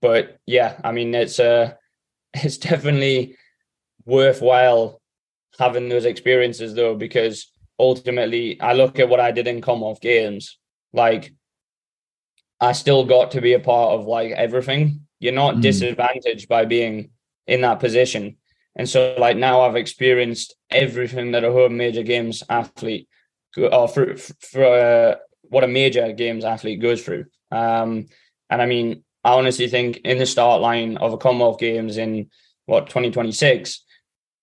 [0.03, 1.73] but yeah, I mean, it's uh,
[2.44, 3.37] it's definitely
[4.05, 5.01] worthwhile
[5.59, 10.59] having those experiences though, because ultimately, I look at what I did in Commonwealth Games,
[10.92, 11.35] like
[12.61, 15.07] I still got to be a part of like everything.
[15.18, 15.62] You're not mm.
[15.62, 17.11] disadvantaged by being
[17.46, 18.37] in that position.
[18.75, 23.09] And so, like now, I've experienced everything that a home major games athlete,
[23.57, 27.25] or for, for uh, what a major games athlete goes through.
[27.51, 28.07] Um,
[28.51, 32.31] and I mean, I honestly think in the start line of a Commonwealth Games in
[32.67, 33.83] what 2026,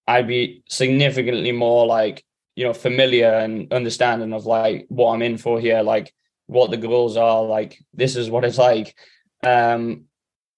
[0.05, 2.25] I'd be significantly more like
[2.57, 6.13] you know familiar and understanding of like what I'm in for here, like
[6.47, 8.93] what the goals are, like this is what it's like.
[9.41, 10.03] Um,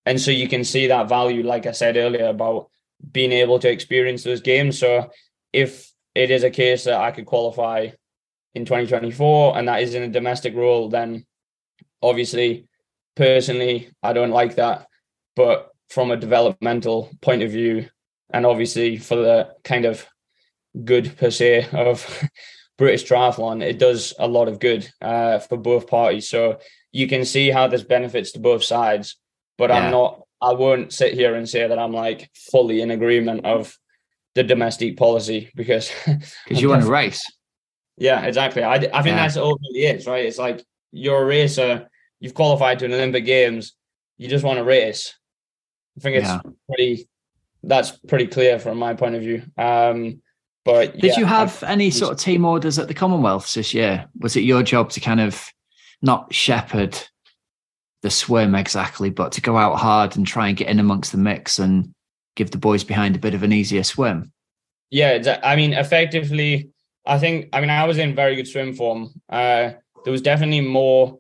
[0.08, 2.72] and so you can see that value, like I said earlier, about
[3.12, 4.80] being able to experience those games.
[4.80, 5.12] So
[5.54, 7.90] if it is a case that I could qualify
[8.56, 11.28] in 2024 and that is in a domestique role, then
[12.02, 12.68] obviously
[13.16, 14.88] personally, I don't like that.
[15.36, 17.90] But from a developmental point of view,
[18.32, 20.06] and obviously for the kind of
[20.84, 22.24] good per se of
[22.78, 26.30] British triathlon, it does a lot of good uh, for both parties.
[26.30, 26.60] So
[26.92, 29.18] you can see how there's benefits to both sides.
[29.58, 29.78] But yeah.
[29.78, 30.22] I'm not.
[30.42, 33.78] I won't sit here and say that I'm like fully in agreement of
[34.36, 37.24] the domestique policy because because you want to race.
[37.98, 38.64] Yeah, exactly.
[38.64, 39.16] I, I think yeah.
[39.16, 40.26] that's all it is, right?
[40.26, 41.90] It's like you're a racer
[42.26, 43.74] you've qualified to an Olympic Games,
[44.18, 45.14] you just want to race.
[45.96, 46.40] I think it's yeah.
[46.68, 47.08] pretty.
[47.62, 49.44] That's pretty clear from my point of view.
[49.60, 50.24] Um,
[50.64, 53.76] but did yeah, you have I, any sort of team orders at the Commonwealths this
[53.76, 54.08] year?
[54.20, 55.48] Was it your job to kind of
[56.02, 56.98] not shepherd
[58.02, 61.20] the swim exactly, but to go out hard and try and get in amongst the
[61.20, 61.94] mix and
[62.36, 64.32] give the boys behind a bit of an easier swim?
[64.90, 66.72] Yeah, I mean, effectively,
[67.06, 67.50] I think.
[67.54, 69.14] I mean, I was in very good swim form.
[69.30, 71.20] Uh, there was definitely more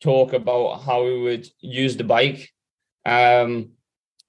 [0.00, 2.52] talk about how we would use the bike
[3.04, 3.70] um,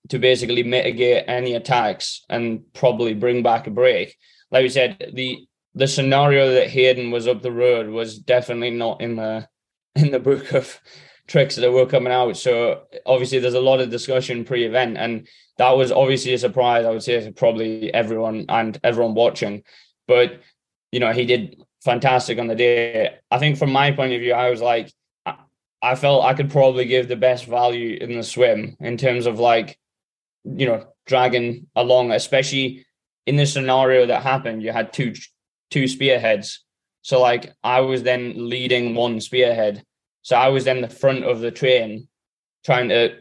[0.09, 4.15] to basically mitigate any attacks and probably bring back a break.
[4.51, 9.01] Like we said, the the scenario that Hayden was up the road was definitely not
[9.01, 9.47] in the
[9.95, 10.79] in the book of
[11.27, 12.37] tricks that were coming out.
[12.37, 15.27] So obviously there's a lot of discussion pre-event and
[15.57, 19.63] that was obviously a surprise, I would say for probably everyone and everyone watching.
[20.07, 20.41] But
[20.91, 23.15] you know, he did fantastic on the day.
[23.29, 24.91] I think from my point of view, I was like,
[25.81, 29.39] I felt I could probably give the best value in the swim in terms of
[29.39, 29.77] like,
[30.43, 32.85] you know, dragging along, especially
[33.25, 34.63] in the scenario that happened.
[34.63, 35.13] You had two
[35.69, 36.63] two spearheads,
[37.01, 39.83] so like I was then leading one spearhead,
[40.21, 42.07] so I was then the front of the train,
[42.65, 43.17] trying to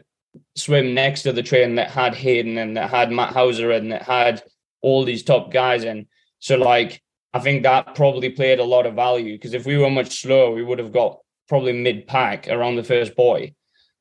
[0.55, 4.03] swim next to the train that had Hayden and that had Matt Hauser and that
[4.03, 4.43] had
[4.81, 6.07] all these top guys in.
[6.39, 7.01] So like
[7.33, 10.51] I think that probably played a lot of value because if we were much slower,
[10.51, 13.55] we would have got probably mid pack around the first buoy.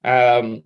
[0.04, 0.62] Um,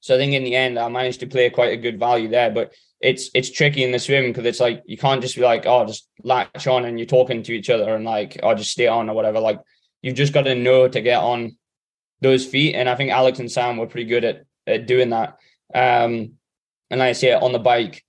[0.00, 2.50] so I think in the end, I managed to play quite a good value there.
[2.50, 5.66] But it's it's tricky in the swim because it's like you can't just be like,
[5.66, 8.86] oh, just latch on and you're talking to each other and like, oh, just stay
[8.86, 9.40] on or whatever.
[9.40, 9.60] Like
[10.02, 11.56] you've just got to know to get on
[12.20, 12.74] those feet.
[12.74, 15.38] And I think Alex and Sam were pretty good at, at doing that.
[15.74, 16.34] Um,
[16.90, 18.04] and like I say, on the bike,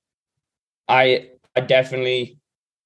[0.88, 2.38] I I definitely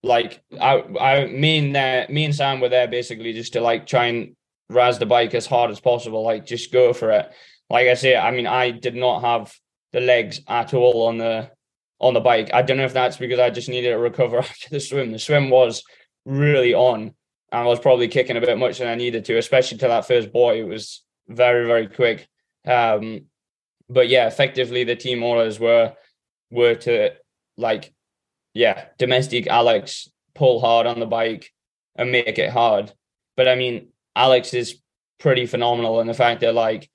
[0.04, 3.88] like I I me and there me and Sam were there basically just to like
[3.88, 4.35] try and
[4.70, 6.24] raz the bike as hard as possible.
[6.24, 7.32] Like just go for it.
[7.70, 9.54] Like I say, I mean, I did not have
[9.94, 11.52] the legs at all on the
[12.00, 12.50] on the bike.
[12.54, 15.12] I don't know if that's because I just needed to recover after the swim.
[15.12, 15.84] The swim was
[16.26, 17.14] really on.
[17.52, 20.08] And I was probably kicking a bit much than I needed to, especially to that
[20.08, 20.60] first buoy.
[20.60, 22.28] It was very, very quick.
[22.66, 23.26] Um,
[23.88, 25.94] but yeah, effectively the team orders were
[26.52, 27.12] were to
[27.58, 27.94] like,
[28.54, 31.52] yeah, domestique Alex pull hard on the bike
[31.96, 32.92] and make it hard.
[33.38, 34.82] But I mean, Alex is
[35.20, 36.90] pretty phenomenal in the fact that like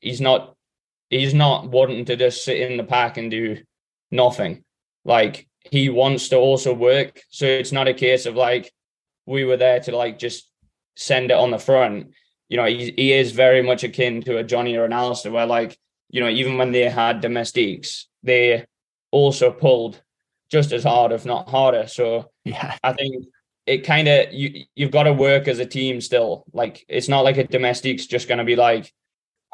[0.00, 0.56] he's not
[1.08, 3.58] he's not wanting to just sit in the pack and do
[4.10, 4.64] nothing.
[5.04, 7.20] Like he wants to also work.
[7.30, 8.72] So it's not a case of like
[9.26, 10.50] we were there to like just
[10.96, 12.12] send it on the front.
[12.48, 15.46] You know, he, he is very much akin to a Jonny or an Alistair, where
[15.46, 18.64] like, you know, even when they had domestiques, they
[19.12, 20.02] also pulled
[20.50, 21.86] just as hard, if not harder.
[21.86, 23.26] So yeah, I think
[23.70, 26.44] it kind of you you've got to work as a team still.
[26.52, 28.92] Like it's not like a domestique's just going to be like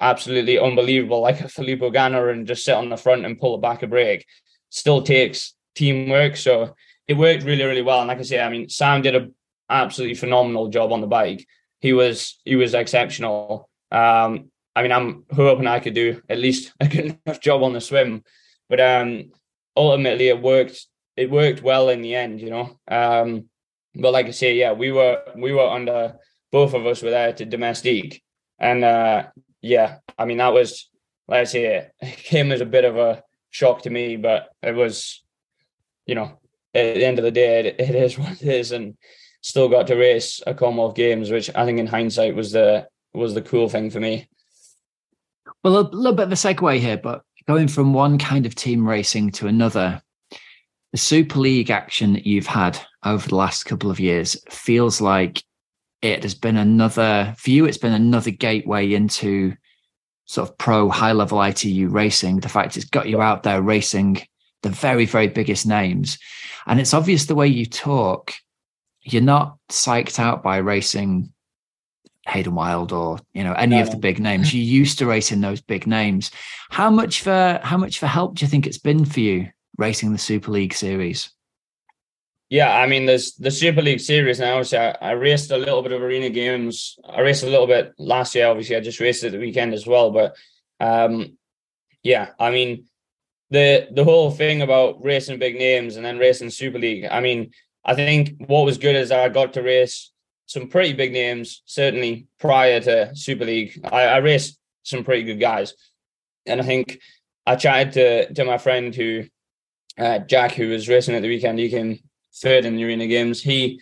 [0.00, 3.60] absolutely unbelievable, like a Filippo Ganna and just sit on the front and pull it
[3.60, 4.26] back a break.
[4.70, 6.36] Still takes teamwork.
[6.36, 6.74] So
[7.06, 8.00] it worked really, really well.
[8.00, 9.28] And like I say, I mean, Sam did a
[9.68, 11.46] absolutely phenomenal job on the bike.
[11.80, 13.68] He was he was exceptional.
[13.92, 17.74] Um, I mean, I'm hoping I could do at least a good enough job on
[17.74, 18.24] the swim,
[18.70, 19.30] but um,
[19.76, 20.86] ultimately it worked.
[21.18, 22.78] It worked well in the end, you know.
[22.88, 23.48] Um,
[23.96, 26.16] but like I say, yeah, we were we were under
[26.52, 28.22] both of us were there to domestique,
[28.58, 29.24] and uh,
[29.62, 30.88] yeah, I mean that was
[31.28, 34.74] like I say, it came as a bit of a shock to me, but it
[34.74, 35.24] was,
[36.06, 36.38] you know,
[36.74, 38.96] at the end of the day, it, it is what it is, and
[39.40, 43.34] still got to race a Commonwealth Games, which I think in hindsight was the was
[43.34, 44.28] the cool thing for me.
[45.64, 48.86] Well, a little bit of a segue here, but going from one kind of team
[48.86, 50.02] racing to another,
[50.92, 55.42] the Super League action that you've had over the last couple of years feels like
[56.02, 57.64] it has been another view.
[57.64, 59.54] It's been another gateway into
[60.26, 62.40] sort of pro high level ITU racing.
[62.40, 64.22] The fact it's got you out there racing
[64.62, 66.18] the very very biggest names,
[66.66, 68.34] and it's obvious the way you talk
[69.06, 71.32] you're not psyched out by racing
[72.26, 74.52] Hayden Wilde or you know any no, of the big names.
[74.54, 76.30] you used to racing those big names.
[76.70, 80.12] How much for how much for help do you think it's been for you racing
[80.12, 81.30] the Super League series?
[82.48, 84.62] Yeah, I mean, there's the Super League series now.
[84.62, 86.96] So I, I, raced a little bit of arena games.
[87.04, 88.46] I raced a little bit last year.
[88.46, 90.12] Obviously, I just raced it the weekend as well.
[90.12, 90.36] But
[90.78, 91.36] um,
[92.04, 92.84] yeah, I mean,
[93.50, 97.06] the the whole thing about racing big names and then racing Super League.
[97.10, 97.50] I mean,
[97.84, 100.12] I think what was good is I got to race
[100.46, 103.80] some pretty big names, certainly prior to Super League.
[103.84, 105.74] I, I raced some pretty good guys.
[106.46, 107.00] And I think
[107.44, 109.24] I chatted to, to my friend who,
[109.98, 111.58] uh, Jack, who was racing at the weekend.
[111.58, 111.98] He came
[112.38, 113.42] third in the arena games.
[113.42, 113.80] He,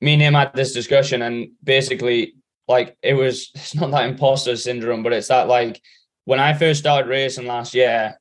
[0.00, 2.34] me and him had this discussion, and basically,
[2.68, 5.80] like, it was, it's not that imposter syndrome, but it's that, like,
[6.24, 8.18] when I first started racing last year,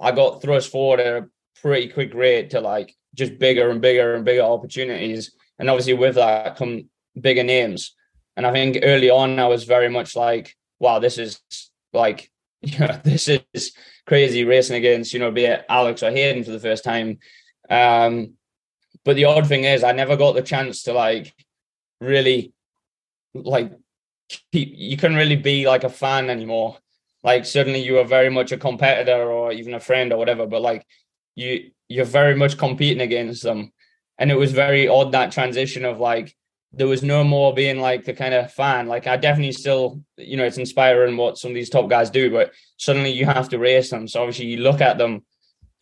[0.00, 1.28] I got thrust forward at a
[1.60, 5.32] pretty quick rate to like just bigger and bigger and bigger opportunities.
[5.58, 7.94] And obviously with that come bigger names.
[8.36, 11.40] And I think early on I was very much like, wow, this is
[11.92, 12.30] like,
[12.62, 13.72] you know, this is
[14.06, 17.18] crazy racing against, you know, be it Alex or Hayden for the first time.
[17.70, 18.34] Um,
[19.04, 21.34] but the odd thing is I never got the chance to like
[22.00, 22.52] really
[23.34, 23.72] like
[24.52, 26.78] keep you couldn't really be like a fan anymore.
[27.22, 30.62] Like suddenly you were very much a competitor or even a friend or whatever, but
[30.62, 30.86] like
[31.34, 33.72] you you're very much competing against them.
[34.18, 36.34] And it was very odd that transition of like
[36.72, 38.86] there was no more being like the kind of fan.
[38.88, 42.30] Like I definitely still, you know, it's inspiring what some of these top guys do,
[42.30, 44.08] but suddenly you have to race them.
[44.08, 45.24] So obviously you look at them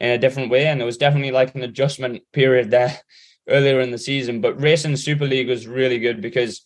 [0.00, 0.66] in a different way.
[0.66, 2.98] And it was definitely like an adjustment period there
[3.48, 4.40] earlier in the season.
[4.40, 6.64] But racing Super League was really good because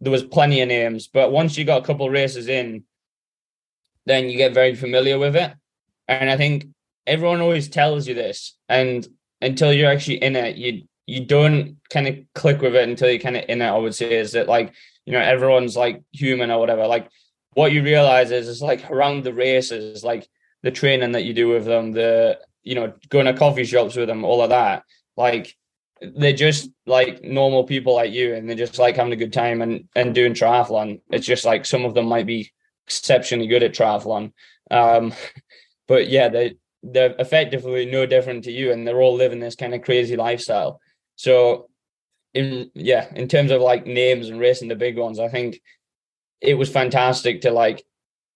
[0.00, 1.08] there was plenty of names.
[1.08, 2.84] But once you got a couple races in,
[4.06, 5.52] then you get very familiar with it.
[6.08, 6.66] And I think
[7.06, 9.06] everyone always tells you this, and
[9.40, 13.18] until you're actually in it, you you don't kind of click with it until you're
[13.18, 13.66] kind of in it.
[13.66, 14.72] I would say is that like
[15.06, 16.86] you know everyone's like human or whatever.
[16.86, 17.08] Like
[17.54, 20.28] what you realize is is like around the races, like
[20.62, 24.08] the training that you do with them, the you know going to coffee shops with
[24.08, 24.82] them, all of that.
[25.16, 25.54] Like
[26.00, 29.62] they're just like normal people like you, and they're just like having a good time
[29.62, 31.00] and and doing triathlon.
[31.10, 32.50] It's just like some of them might be
[32.86, 34.32] exceptionally good at triathlon.
[34.70, 35.12] Um,
[35.88, 39.74] but yeah, they they're effectively no different to you and they're all living this kind
[39.74, 40.80] of crazy lifestyle
[41.16, 41.68] so
[42.34, 45.60] in yeah in terms of like names and racing the big ones i think
[46.40, 47.82] it was fantastic to like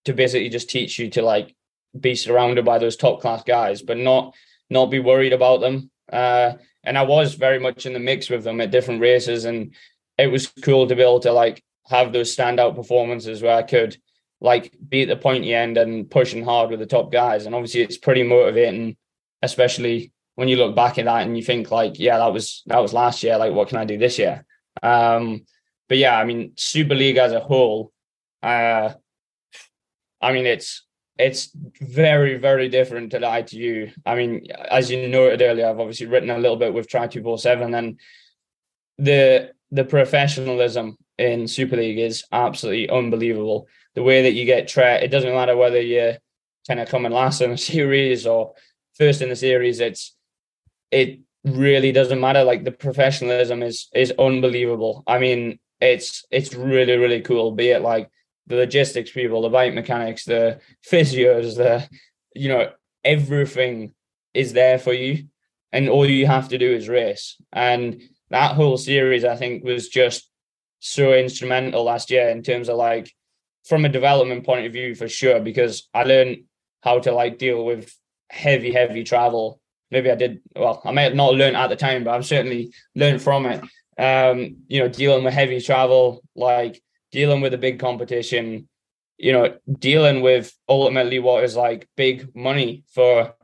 [0.06, 1.54] to basically just teach you to like
[1.98, 4.34] be surrounded by those top class guys but not
[4.70, 6.52] not be worried about them uh
[6.84, 9.74] and i was very much in the mix with them at different races and
[10.18, 13.96] it was cool to be able to like have those standout performances where i could
[14.40, 17.46] like be at the pointy end and pushing hard with the top guys.
[17.46, 18.96] And obviously it's pretty motivating,
[19.42, 22.78] especially when you look back at that and you think like, yeah, that was that
[22.78, 23.36] was last year.
[23.36, 24.44] Like, what can I do this year?
[24.82, 25.44] Um,
[25.88, 27.92] but yeah, I mean, Super League as a whole,
[28.42, 28.92] uh,
[30.20, 30.84] I mean, it's
[31.18, 31.50] it's
[31.80, 33.90] very, very different to the ITU.
[34.06, 38.00] I mean, as you noted earlier, I've obviously written a little bit with Tri247 and
[38.98, 43.66] the the professionalism in Super League is absolutely unbelievable.
[43.94, 46.16] The way that you get treated, it doesn't matter whether you're
[46.66, 48.54] kind of coming last in the series or
[48.94, 50.14] first in the series, it's
[50.90, 52.44] it really doesn't matter.
[52.44, 55.02] Like the professionalism is is unbelievable.
[55.06, 58.08] I mean, it's it's really, really cool, be it like
[58.48, 61.88] the logistics people, the bike mechanics, the physios, the
[62.34, 62.70] you know,
[63.04, 63.92] everything
[64.34, 65.24] is there for you.
[65.72, 67.36] And all you have to do is race.
[67.52, 70.30] And that whole series, I think, was just
[70.80, 73.12] so instrumental last year in terms of like
[73.64, 76.44] from a development point of view for sure, because I learned
[76.82, 77.94] how to like deal with
[78.30, 79.60] heavy, heavy travel.
[79.90, 82.72] Maybe I did well, I may have not learned at the time, but I've certainly
[82.94, 83.62] learned from it.
[83.98, 86.80] Um, you know, dealing with heavy travel, like
[87.12, 88.68] dealing with a big competition,
[89.16, 93.34] you know, dealing with ultimately what is like big money for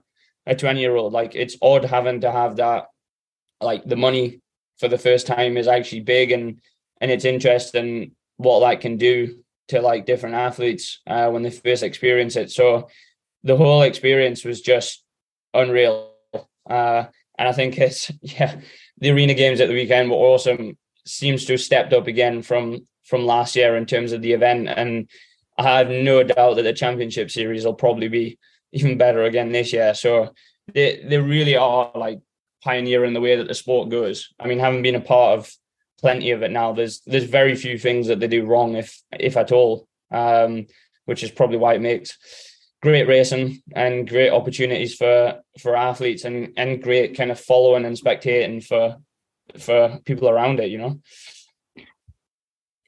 [0.47, 1.13] a 20 year old.
[1.13, 2.87] Like it's odd having to have that,
[3.61, 4.41] like the money
[4.79, 6.61] for the first time is actually big and
[7.01, 11.83] and it's interesting what that can do to like different athletes uh, when they first
[11.83, 12.51] experience it.
[12.51, 12.89] So
[13.43, 15.03] the whole experience was just
[15.53, 16.11] unreal.
[16.69, 17.05] Uh,
[17.39, 18.61] and I think it's yeah,
[18.99, 20.77] the arena games at the weekend were awesome.
[21.07, 24.69] Seems to have stepped up again from from last year in terms of the event.
[24.69, 25.09] And
[25.59, 28.39] I have no doubt that the championship series will probably be
[28.73, 29.95] even better again this year.
[29.95, 30.35] So
[30.73, 32.21] they they really are like
[32.63, 34.33] pioneering the way that the sport goes.
[34.41, 35.53] I mean, having been a part of
[36.01, 39.37] plenty of it now, there's there's very few things that they do wrong, if if
[39.37, 39.87] at all.
[40.11, 40.67] Um,
[41.07, 42.17] which is probably why it makes
[42.83, 47.97] great racing and great opportunities for for athletes and and great kind of following and
[47.97, 48.97] spectating for
[49.59, 50.71] for people around it.
[50.71, 51.01] You know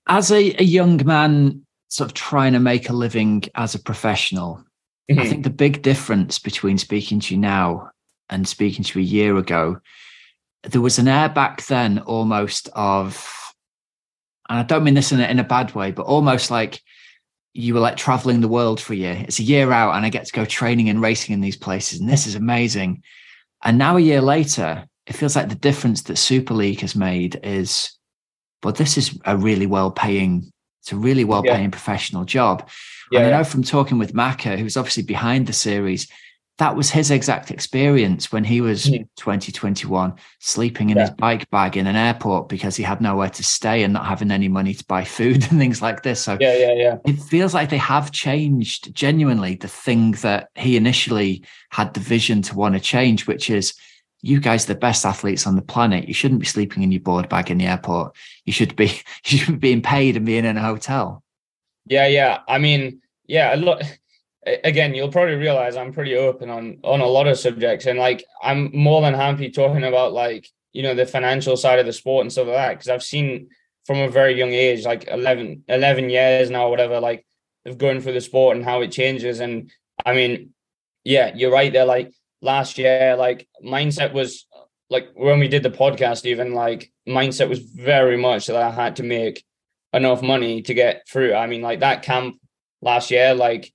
[0.07, 4.65] as a, a young man sort of trying to make a living as a professional,
[5.11, 5.21] mm-hmm.
[5.21, 7.91] I think the big difference between speaking to you now
[8.29, 9.79] and speaking to you a year ago,
[10.63, 13.53] there was an air back then almost of,
[14.49, 16.81] and I don't mean this in a, in a bad way, but almost like
[17.53, 19.25] you were like traveling the world for a year.
[19.27, 22.01] It's a year out and I get to go training and racing in these places.
[22.01, 23.03] And this is amazing.
[23.65, 27.41] And now a year later, it feels like the difference that Super League has made
[27.43, 27.96] is
[28.67, 30.51] but this is a really well paying
[30.83, 31.71] it's a really well paying yeah.
[31.71, 32.69] professional job
[33.12, 36.09] yeah, and i know from talking with Macca who's obviously behind the series
[36.59, 39.07] that was his exact experience when he was mm.
[39.17, 41.03] 2021 sleeping in yeah.
[41.03, 44.31] his bike bag in an airport because he had nowhere to stay and not having
[44.33, 47.55] any money to buy food and things like this so yeah yeah yeah it feels
[47.55, 52.75] like they have changed genuinely the thing that he initially had the vision to want
[52.75, 53.75] to change which is
[54.27, 56.09] you guys are the best athletes on the planet.
[56.09, 58.16] You shouldn't be sleeping in your board bag in the airport.
[58.45, 58.87] You should be
[59.27, 61.22] you should be being paid and being in a hotel.
[61.87, 62.41] Yeah, yeah.
[62.49, 63.83] I mean, yeah, look
[64.64, 67.87] again, you'll probably realize I'm pretty open on on a lot of subjects.
[67.87, 71.87] And like I'm more than happy talking about like, you know, the financial side of
[71.87, 72.79] the sport and stuff like that.
[72.79, 73.49] Cause I've seen
[73.87, 77.24] from a very young age, like 11, 11 years now, whatever, like
[77.64, 79.39] of going through the sport and how it changes.
[79.39, 79.70] And
[80.05, 80.53] I mean,
[81.05, 81.72] yeah, you're right.
[81.72, 82.12] They're like
[82.43, 84.47] last year, like mindset was
[84.89, 88.97] like when we did the podcast, even like mindset was very much that I had
[88.97, 89.45] to make
[89.93, 91.34] enough money to get through.
[91.34, 92.37] I mean, like that camp
[92.82, 93.72] last year, like,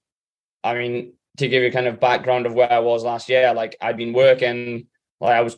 [0.64, 3.76] I mean, to give you kind of background of where I was last year, like
[3.82, 4.88] I'd been working,
[5.20, 5.58] like I was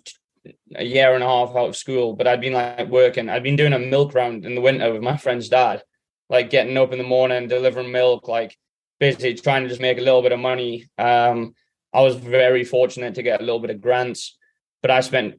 [0.76, 3.30] a year and a half out of school, but I'd been like working.
[3.30, 5.84] I'd been doing a milk round in the winter with my friend's dad,
[6.30, 8.58] like getting up in the morning, delivering milk, like
[9.00, 10.86] basically trying to just make a little bit of money.
[10.98, 11.54] Um,
[11.94, 14.38] I was very fortunate to get a little bit of grants,
[14.82, 15.36] but I spent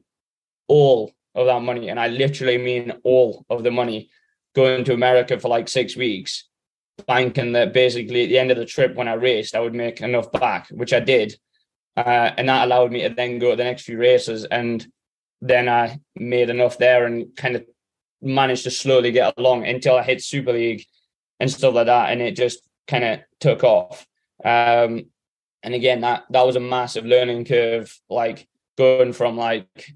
[0.67, 4.09] all of that money, and I literally mean all of the money,
[4.55, 6.47] going to America for like six weeks,
[7.07, 10.01] banking that basically at the end of the trip when I raced, I would make
[10.01, 11.35] enough back, which I did.
[11.97, 14.45] Uh, and that allowed me to then go to the next few races.
[14.45, 14.85] And
[15.41, 17.65] then I made enough there and kind of
[18.21, 20.85] managed to slowly get along until I hit Super League
[21.39, 22.11] and stuff like that.
[22.11, 24.05] And it just kind of took off.
[24.43, 25.05] Um,
[25.65, 28.47] and again that that was a massive learning curve like
[28.77, 29.95] going from like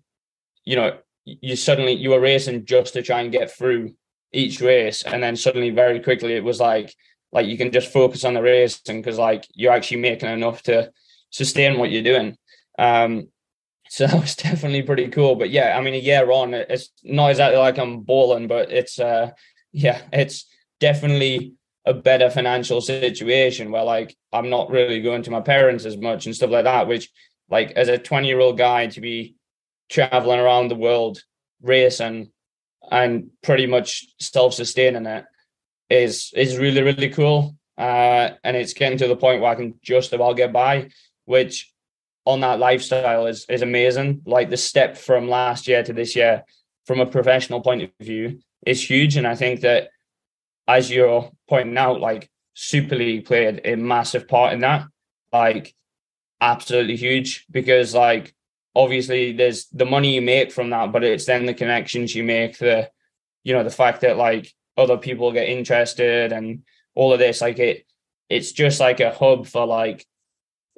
[0.66, 0.98] you know
[1.42, 3.94] you suddenly you were racing just to try and get through
[4.32, 5.04] each race.
[5.04, 6.94] And then suddenly very quickly it was like
[7.32, 10.92] like you can just focus on the racing because like you're actually making enough to
[11.30, 12.38] sustain what you're doing.
[12.78, 13.30] Um
[13.92, 15.36] so that was definitely pretty cool.
[15.36, 19.00] But yeah i mean a year on it's not exactly like i'm balling but it's
[19.00, 19.32] uh
[19.72, 20.46] yeah it's
[20.80, 21.54] definitely
[21.86, 26.26] a better financial situation where like I'm not really going to my parents as much
[26.26, 27.10] and stuff like that, which
[27.50, 29.36] like as a 20 year old guy to be
[29.90, 31.24] traveling around the world
[31.62, 32.32] racing
[32.92, 35.26] and pretty much self-sustaining it
[35.90, 39.80] is is really really cool uh, and it's getting to the point where I can
[39.82, 40.90] just about get by,
[41.24, 41.74] which
[42.26, 44.22] on that lifestyle is is amazing.
[44.26, 46.44] Like the step from last year to this year,
[46.86, 49.92] from a professional point of view, is huge, and I think that
[50.70, 54.86] as you're pointing out, like Super League played a massive part in that,
[55.34, 55.74] like
[56.40, 58.34] absolutely huge because like
[58.76, 62.60] obviously there's the money you make from that, but it's then the connections you make,
[62.60, 62.90] the
[63.44, 66.62] you know the fact that like other people get interested and
[66.94, 67.86] all of this, like it,
[68.30, 70.06] it's just like a hub for like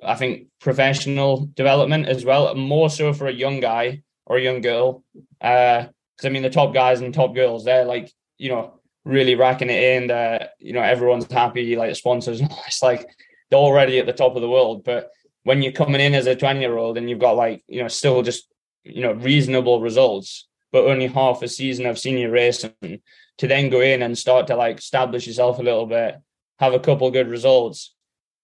[0.01, 4.61] I think professional development as well, more so for a young guy or a young
[4.61, 5.03] girl.
[5.41, 5.89] Because
[6.23, 9.69] uh, I mean, the top guys and top girls, they're like you know really racking
[9.69, 10.07] it in.
[10.07, 12.41] that you know, everyone's happy, like the sponsors.
[12.67, 13.05] It's like
[13.49, 14.83] they're already at the top of the world.
[14.83, 15.09] But
[15.43, 17.87] when you're coming in as a 20 year old and you've got like you know
[17.87, 18.47] still just
[18.83, 23.01] you know reasonable results, but only half a season of senior racing,
[23.37, 26.15] to then go in and start to like establish yourself a little bit,
[26.59, 27.93] have a couple good results,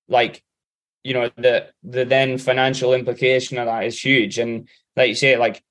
[0.07, 0.43] like
[1.03, 4.39] you know the the then financial implication of that is huge.
[4.39, 5.63] And like you say, like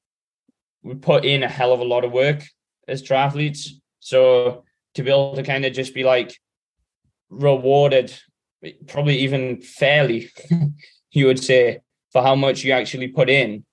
[0.83, 2.43] we put in a hell of a lot of work
[2.87, 3.71] as triathletes.
[3.99, 4.65] So
[4.97, 6.37] to be able to kind of just be like
[7.31, 8.13] rewarded,
[8.87, 10.31] probably even fairly,
[11.13, 11.81] you would say,
[12.13, 13.65] for how much you actually put in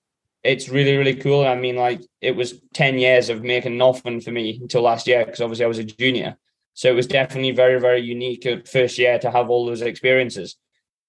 [0.44, 1.46] it's really really cool.
[1.46, 5.24] I mean, like it was ten years of making nothing for me until last year
[5.24, 6.36] because obviously I was a junior.
[6.74, 10.56] So it was definitely very very unique first year to have all those experiences.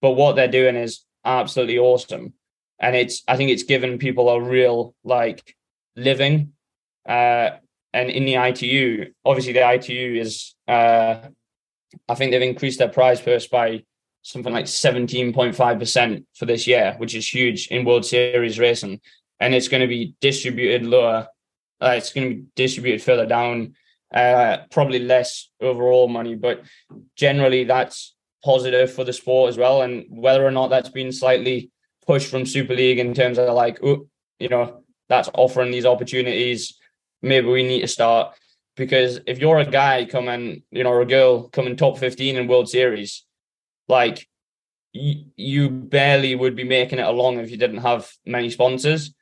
[0.01, 2.33] But what they're doing is absolutely awesome,
[2.79, 5.55] and it's I think it's given people a real like
[5.97, 6.53] living.
[7.05, 7.51] Uh,
[7.95, 11.17] and in the ITU, obviously the ITU is uh,
[12.09, 13.83] I think they've increased their prize purse by
[14.21, 18.99] something like 17.5% for this year, which is huge in World Series racing
[19.39, 21.27] and it's going to be distributed lower.
[21.81, 23.75] Uh, it's going to be distributed further down,
[24.13, 26.63] uh, probably less overall money, but
[27.15, 29.81] generally that's positive for the sport as well.
[29.81, 31.71] And whether or not that's been slightly
[32.05, 34.07] pushed from Super League in terms of like, oh,
[34.39, 36.79] you know, that's offering these opportunities.
[37.25, 38.35] Maybe we need to start
[38.75, 42.47] because if you're a guy coming, you know, or a girl coming top 15 in
[42.47, 43.25] World Series,
[43.87, 44.27] like
[44.93, 49.13] you barely would be making it along if you didn't have many sponsors.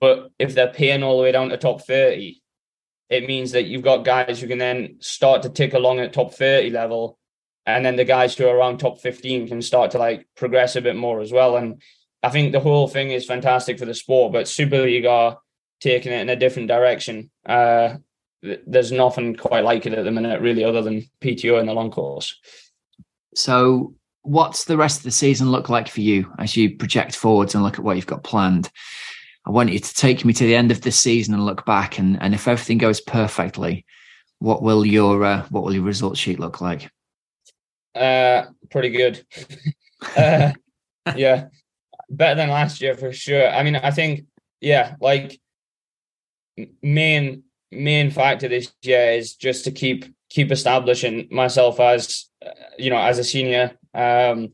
[0.00, 2.42] But if they're paying all the way down to top 30,
[3.08, 6.34] it means that you've got guys who can then start to tick along at top
[6.34, 7.18] 30 level.
[7.66, 10.82] And then the guys who are around top 15 can start to like progress a
[10.82, 11.56] bit more as well.
[11.56, 11.80] And
[12.22, 15.38] I think the whole thing is fantastic for the sport, but Super League are
[15.80, 17.30] taking it in a different direction.
[17.46, 17.96] Uh,
[18.66, 21.90] there's nothing quite like it at the minute, really, other than PTO in the long
[21.90, 22.38] course.
[23.34, 27.54] So, what's the rest of the season look like for you as you project forwards
[27.54, 28.70] and look at what you've got planned?
[29.46, 31.98] I want you to take me to the end of this season and look back,
[31.98, 33.84] and and if everything goes perfectly,
[34.38, 36.90] what will your uh, what will your result sheet look like?
[37.94, 39.24] Uh, pretty good.
[40.16, 40.52] uh,
[41.14, 41.48] yeah,
[42.10, 43.48] better than last year for sure.
[43.48, 44.26] I mean, I think
[44.60, 45.38] yeah, like
[46.82, 52.90] main main factor this year is just to keep keep establishing myself as uh, you
[52.90, 54.52] know as a senior um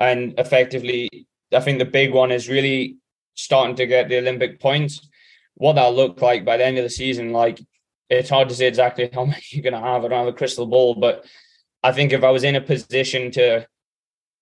[0.00, 2.98] and effectively i think the big one is really
[3.38, 5.08] starting to get the Olympic points.
[5.54, 7.60] What that'll look like by the end of the season, like
[8.10, 10.04] it's hard to say exactly how many you're gonna have.
[10.04, 11.24] I don't have a crystal ball, but
[11.82, 13.66] I think if I was in a position to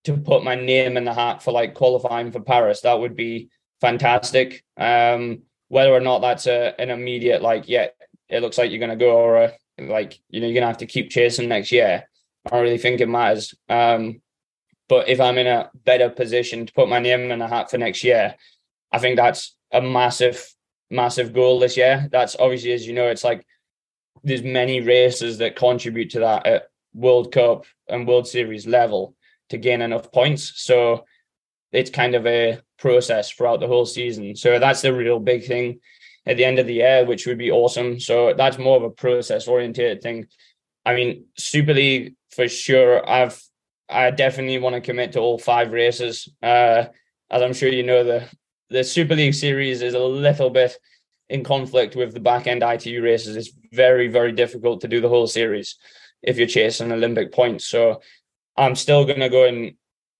[0.03, 3.49] to put my name in the hat for like qualifying for Paris, that would be
[3.81, 4.63] fantastic.
[4.77, 7.87] Um, whether or not that's a an immediate like, yeah,
[8.29, 10.85] it looks like you're gonna go, or a, like you know you're gonna have to
[10.85, 12.07] keep chasing next year.
[12.45, 13.53] I don't really think it matters.
[13.69, 14.21] Um,
[14.89, 17.77] but if I'm in a better position to put my name in the hat for
[17.77, 18.35] next year,
[18.91, 20.45] I think that's a massive,
[20.89, 22.07] massive goal this year.
[22.11, 23.45] That's obviously, as you know, it's like
[24.23, 29.15] there's many races that contribute to that at World Cup and World Series level
[29.49, 30.53] to gain enough points.
[30.55, 31.05] So
[31.77, 34.35] it's kind of a process throughout the whole season.
[34.35, 35.79] So that's the real big thing
[36.25, 37.99] at the end of the year, which would be awesome.
[37.99, 40.25] So that's more of a process oriented thing.
[40.83, 43.07] I mean, Super League for sure.
[43.07, 43.39] I've
[43.89, 46.27] I definitely want to commit to all five races.
[46.41, 46.85] Uh,
[47.29, 48.27] as I'm sure you know, the
[48.71, 50.77] the Super League series is a little bit
[51.29, 53.35] in conflict with the back end ITU races.
[53.35, 55.77] It's very, very difficult to do the whole series
[56.23, 57.67] if you're chasing Olympic points.
[57.67, 58.01] So
[58.57, 59.73] I'm still going to go and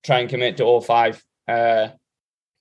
[0.03, 1.89] try and commit to all five uh,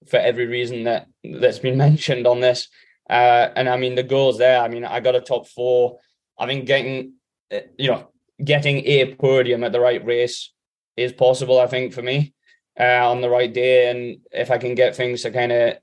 [0.08, 2.68] for every reason that that's been mentioned on this.
[3.08, 4.60] Uh, and I mean the goals there.
[4.60, 5.98] I mean I got a top four.
[6.38, 7.14] I think getting
[7.52, 8.08] uh, you know
[8.44, 10.52] getting a podium at the right race
[10.96, 11.60] is possible.
[11.60, 12.34] I think for me
[12.78, 15.78] uh, on the right day, and if I can get things to kind of,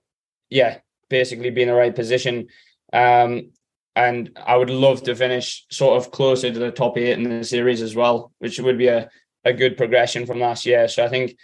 [0.50, 0.80] yeah,
[1.10, 2.48] basically be in the right position.
[2.92, 3.52] Um,
[3.96, 7.44] and I would love to finish sort of closer to the top eight in the
[7.44, 9.10] series as well, which would be a
[9.46, 10.88] a good progression from last year.
[10.88, 11.36] So I think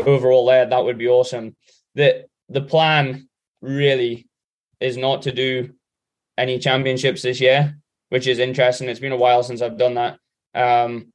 [0.00, 1.56] overall there that would be awesome.
[1.94, 3.28] The the plan
[3.60, 4.28] really
[4.80, 5.72] is not to do
[6.36, 7.76] any championships this year,
[8.08, 8.88] which is interesting.
[8.88, 10.18] It's been a while since I've done that.
[10.54, 11.12] Um,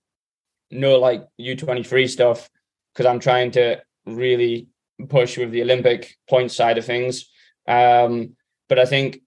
[0.72, 2.50] no like U23 stuff
[2.94, 4.68] because I'm trying to really
[5.08, 7.30] push with the Olympic point side of things.
[7.68, 8.36] Um,
[8.68, 9.22] but I think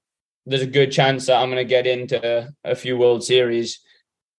[0.46, 3.80] there's a good chance that I'm going to get into a few World Series.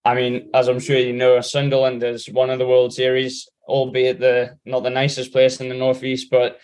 [0.06, 4.20] I mean, as I'm sure you know, Sunderland is one of the World Series, albeit
[4.20, 6.60] the not the nicest place in the Northeast, but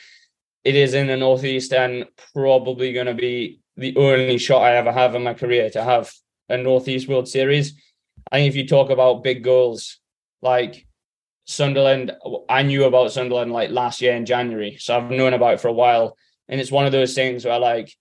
[0.63, 4.91] it is in the Northeast and probably going to be the only shot I ever
[4.91, 6.11] have in my career to have
[6.49, 7.73] a Northeast World Series.
[8.31, 9.99] I think if you talk about big goals,
[10.41, 10.85] like
[11.45, 12.11] Sunderland,
[12.49, 15.69] I knew about Sunderland like last year in January, so I've known about it for
[15.69, 16.17] a while,
[16.49, 17.95] and it's one of those things where like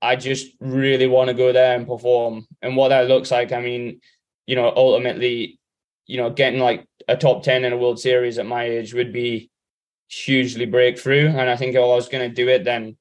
[0.00, 3.52] I just really want to go there and perform, and what that looks like.
[3.52, 4.00] I mean,
[4.46, 5.58] you know, ultimately,
[6.06, 9.12] you know, getting like a top ten in a World Series at my age would
[9.12, 9.50] be
[10.08, 12.96] hugely breakthrough, and I think if I was going to do it, then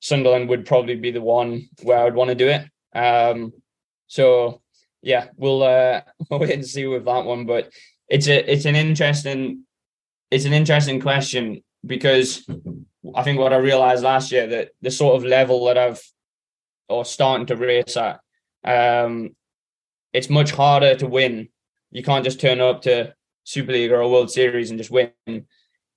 [0.00, 2.66] Sunderland would probably be the one where I would want to do it.
[2.94, 3.52] Um,
[4.06, 4.60] so
[5.02, 7.72] yeah, we'll uh, we'll wait and see with that one, but
[8.08, 9.64] it's a it's an interesting
[10.30, 12.46] it's an interesting question because
[13.14, 16.02] I think what I realized last year that the sort of level that I've
[16.88, 18.20] or starting to race at,
[18.64, 19.34] um,
[20.12, 21.48] it's much harder to win.
[21.90, 25.12] You can't just turn up to Super League or a World Series and just win.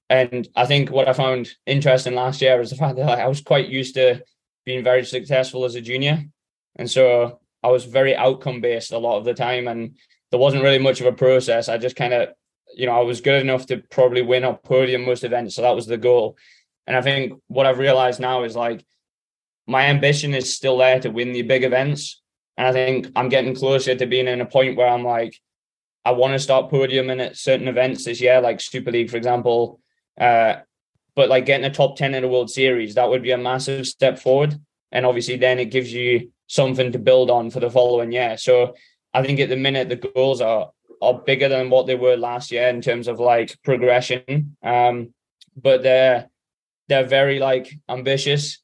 [0.09, 3.41] And I think what I found interesting last year was the fact that I was
[3.41, 4.23] quite used to
[4.65, 6.23] being very successful as a junior,
[6.75, 9.95] and so I was very outcome based a lot of the time, and
[10.31, 11.69] there wasn't really much of a process.
[11.69, 12.29] I just kind of,
[12.75, 15.55] you know, I was good enough to probably win a podium most events.
[15.55, 16.37] So that was the goal.
[16.87, 18.85] And I think what I've realized now is like
[19.67, 22.21] my ambition is still there to win the big events.
[22.57, 25.39] And I think I'm getting closer to being in a point where I'm like,
[26.05, 29.79] I want to start podiuming at certain events this year, like Super League, for example.
[30.19, 30.57] Uh,
[31.15, 33.87] but like getting a top 10 in a World Series, that would be a massive
[33.87, 34.59] step forward.
[34.91, 38.37] And obviously, then it gives you something to build on for the following year.
[38.37, 38.75] So
[39.13, 42.51] I think at the minute the goals are are bigger than what they were last
[42.51, 44.55] year in terms of like progression.
[44.63, 45.13] Um,
[45.55, 46.29] but they're
[46.87, 48.61] they're very like ambitious,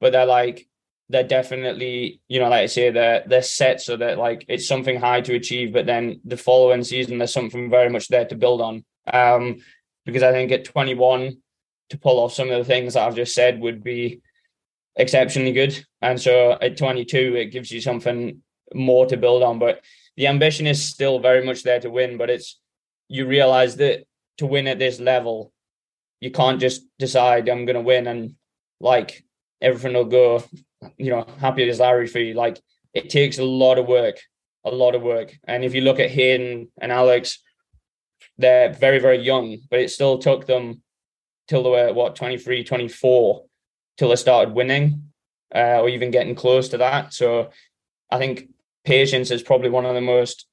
[0.00, 0.66] but they're like
[1.10, 4.98] they're definitely you know like I say they're they're set so that like it's something
[4.98, 8.60] high to achieve, but then the following season there's something very much there to build
[8.60, 8.84] on.
[9.12, 9.58] Um,
[10.06, 11.36] because I think at 21
[11.90, 14.20] to pull off some of the things that I've just said would be
[14.96, 18.42] exceptionally good, and so at 22 it gives you something
[18.72, 19.58] more to build on.
[19.58, 19.82] But
[20.16, 22.16] the ambition is still very much there to win.
[22.16, 22.58] But it's
[23.08, 24.04] you realize that
[24.38, 25.52] to win at this level,
[26.20, 28.36] you can't just decide I'm going to win and
[28.80, 29.24] like
[29.60, 30.42] everything will go,
[30.96, 32.34] you know, happy as Larry for you.
[32.34, 32.60] Like
[32.94, 34.18] it takes a lot of work,
[34.64, 35.36] a lot of work.
[35.44, 37.38] And if you look at Hayden and Alex,
[38.38, 40.82] they're very, very young, but it still took them
[41.48, 43.44] till they were what 23, 24
[43.98, 45.12] till they started winning,
[45.54, 47.12] uh, or even getting close to that.
[47.12, 47.50] So
[48.10, 48.48] I think
[48.84, 50.46] patience is probably one of the most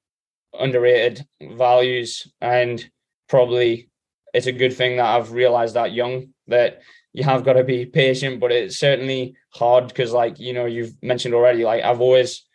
[0.57, 2.89] underrated values and
[3.29, 3.89] probably
[4.33, 6.81] it's a good thing that I've realized that young that
[7.13, 10.93] you have got to be patient but it's certainly hard because like you know you've
[11.01, 12.45] mentioned already like I've always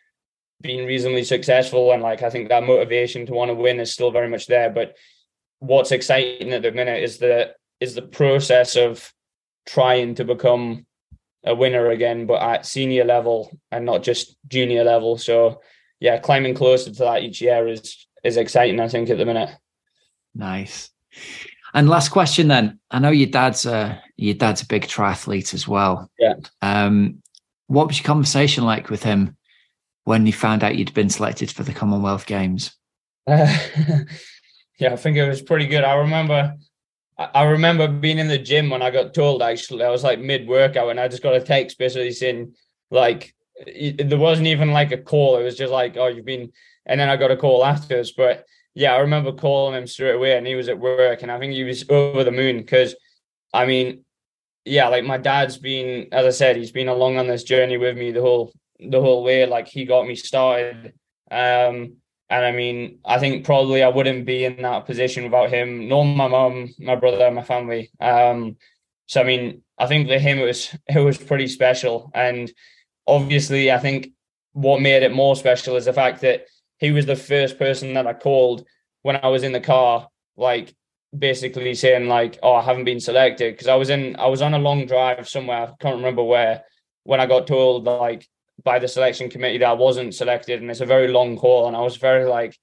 [0.61, 4.11] been reasonably successful and like I think that motivation to want to win is still
[4.11, 4.95] very much there but
[5.59, 9.11] what's exciting at the minute is the is the process of
[9.65, 10.85] trying to become
[11.45, 15.17] a winner again, but at senior level and not just junior level.
[15.17, 15.61] So
[15.99, 18.79] yeah, climbing closer to that each year is is exciting.
[18.79, 19.49] I think at the minute.
[20.33, 20.89] Nice.
[21.73, 22.79] And last question then.
[22.91, 26.09] I know your dad's a your dad's a big triathlete as well.
[26.19, 26.35] Yeah.
[26.61, 27.21] Um,
[27.67, 29.35] what was your conversation like with him
[30.03, 32.75] when you found out you'd been selected for the Commonwealth Games?
[33.25, 33.57] Uh,
[34.79, 35.83] yeah, I think it was pretty good.
[35.83, 36.55] I remember
[37.17, 40.47] I remember being in the gym when I got told actually I was like mid
[40.47, 42.55] workout and I just got a text basically saying
[42.89, 43.33] like
[43.65, 46.51] there wasn't even like a call it was just like oh you've been
[46.85, 48.45] and then I got a call afterwards but
[48.75, 51.53] yeah I remember calling him straight away and he was at work and I think
[51.53, 52.95] he was over the moon because
[53.53, 54.05] I mean
[54.65, 57.97] yeah like my dad's been as I said he's been along on this journey with
[57.97, 60.93] me the whole the whole way like he got me started
[61.31, 61.97] um
[62.33, 66.03] and I mean, I think probably I wouldn't be in that position without him, nor
[66.03, 67.91] my mum, my brother, my family.
[67.99, 68.57] Um,
[69.05, 72.09] so I mean, I think for him it was it was pretty special.
[72.15, 72.51] And
[73.05, 74.09] obviously, I think
[74.53, 76.45] what made it more special is the fact that
[76.83, 78.65] he was the first person that I called
[79.03, 80.75] when I was in the car, like
[81.17, 84.53] basically saying like, "Oh, I haven't been selected," because I was in I was on
[84.53, 86.65] a long drive somewhere, I can't remember where,
[87.03, 88.27] when I got told like
[88.61, 91.77] by the selection committee that I wasn't selected, and it's a very long call, and
[91.77, 92.57] I was very like,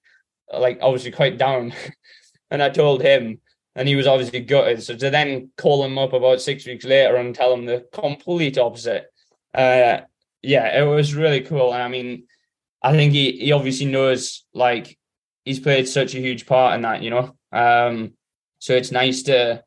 [0.53, 1.73] like obviously quite down.
[2.51, 3.41] and I told him,
[3.75, 4.83] and he was obviously gutted.
[4.83, 8.59] So to then call him up about six weeks later and tell him the complete
[8.59, 9.07] opposite,
[9.55, 10.01] uh,
[10.43, 11.73] yeah, it was really cool.
[11.73, 12.25] And I mean,
[12.83, 14.99] I think he he obviously knows like
[15.45, 17.35] he's played such a huge part in that, you know.
[17.53, 18.15] Um,
[18.59, 19.63] so it's nice to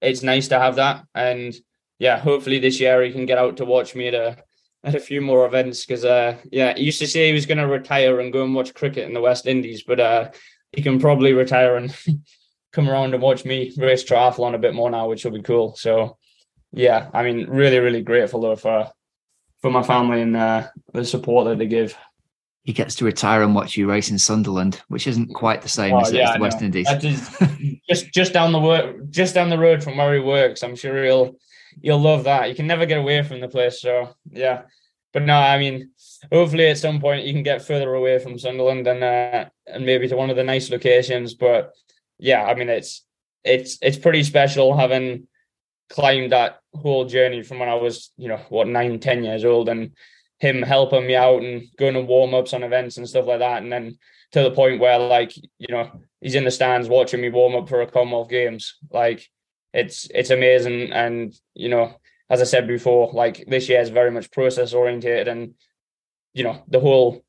[0.00, 1.54] it's nice to have that, and
[1.98, 4.36] yeah, hopefully this year he can get out to watch me at a
[4.84, 7.58] at a few more events because uh, yeah, he used to say he was going
[7.58, 10.30] to retire and go and watch cricket in the West Indies, but uh,
[10.72, 11.96] he can probably retire and
[12.72, 15.76] come around and watch me race triathlon a bit more now, which will be cool.
[15.76, 16.18] So
[16.72, 18.90] yeah, I mean, really, really grateful though for
[19.60, 21.96] for my family and uh, the support that they give.
[22.64, 25.96] He gets to retire and watch you race in Sunderland, which isn't quite the same
[25.96, 26.88] as, yeah, the West Indies.
[27.88, 30.62] just just down the work, just down the road from where he works.
[30.62, 31.36] I'm sure he'll
[31.80, 32.48] you'll love that.
[32.48, 33.80] You can never get away from the place.
[33.80, 34.62] So yeah,
[35.12, 35.90] but no, I mean,
[36.32, 40.08] hopefully at some point you can get further away from Sunderland and uh, and maybe
[40.08, 41.34] to one of the nice locations.
[41.34, 41.72] But
[42.18, 43.04] yeah, I mean, it's
[43.44, 45.26] it's it's pretty special having
[45.90, 49.68] climbed that whole journey from when I was, you know, what nine, ten years old,
[49.68, 49.92] and
[50.42, 53.62] him helping me out and going to warm ups on events and stuff like that,
[53.62, 53.96] and then
[54.32, 55.88] to the point where like you know
[56.20, 59.30] he's in the stands watching me warm up for a Commonwealth Games, like
[59.72, 60.92] it's it's amazing.
[60.92, 61.94] And you know,
[62.28, 65.54] as I said before, like this year is very much process oriented, and
[66.34, 67.24] you know, the whole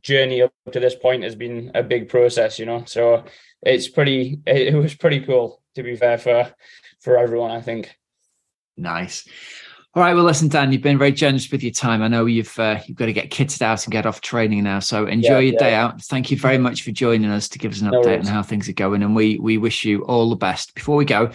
[0.00, 2.60] journey up to this point has been a big process.
[2.60, 3.24] You know, so
[3.60, 4.38] it's pretty.
[4.46, 6.54] It, was pretty cool to be fair for
[7.00, 7.50] for everyone.
[7.50, 7.92] I think.
[8.76, 9.28] Nice.
[9.94, 10.14] All right.
[10.14, 12.00] Well, listen, Dan, you've been very generous with your time.
[12.00, 14.78] I know you've uh, you've got to get kitted out and get off training now.
[14.78, 15.58] So enjoy yeah, your yeah.
[15.58, 16.00] day out.
[16.00, 18.28] Thank you very much for joining us to give us an no update worries.
[18.28, 19.02] on how things are going.
[19.02, 20.74] And we we wish you all the best.
[20.74, 21.30] Before we go,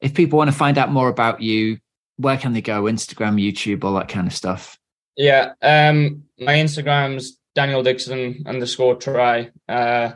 [0.00, 1.78] if people want to find out more about you,
[2.16, 2.82] where can they go?
[2.82, 4.76] Instagram, YouTube, all that kind of stuff.
[5.16, 10.12] Yeah, um, my Instagram's Daniel Dixon underscore try, uh,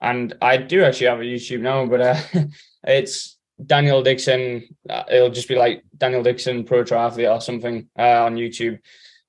[0.00, 2.16] and I do actually have a YouTube now, but uh,
[2.84, 3.33] it's
[3.64, 4.64] Daniel Dixon.
[4.88, 8.78] Uh, it'll just be like Daniel Dixon Pro Triathlete or something uh, on YouTube.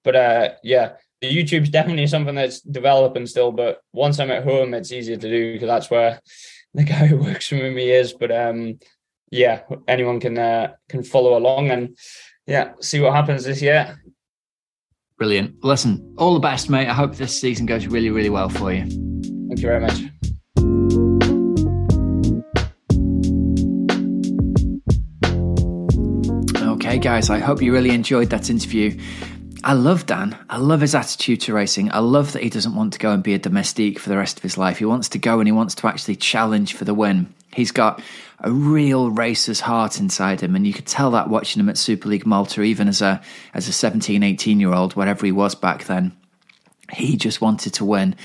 [0.04, 3.52] But uh, yeah, the YouTube's definitely something that's developing still.
[3.52, 6.20] But once I'm at home, it's easier to do because that's where
[6.74, 8.14] the guy who works with me is.
[8.14, 8.80] But um,
[9.32, 11.98] yeah, anyone can uh, can follow along and
[12.48, 14.00] yeah, see what happens this year.
[15.18, 15.64] Brilliant.
[15.64, 16.90] Listen, all the best, mate.
[16.90, 18.82] I hope this season goes really, really well for you.
[19.48, 21.05] Thank you very much.
[26.96, 28.98] Okay, guys, I hope you really enjoyed that interview.
[29.66, 30.38] I love Dan.
[30.50, 31.92] I love his attitude to racing.
[31.92, 34.38] I love that he doesn't want to go and be a domestique for the rest
[34.38, 34.78] of his life.
[34.78, 37.34] He wants to go and he wants to actually challenge for the win.
[37.54, 38.02] He's got
[38.40, 42.08] a real racer's heart inside him, and you could tell that watching him at Super
[42.08, 43.22] League Malta, even as a
[43.54, 46.16] as a 17, 18 year old, whatever he was back then.
[46.94, 48.16] He just wanted to win.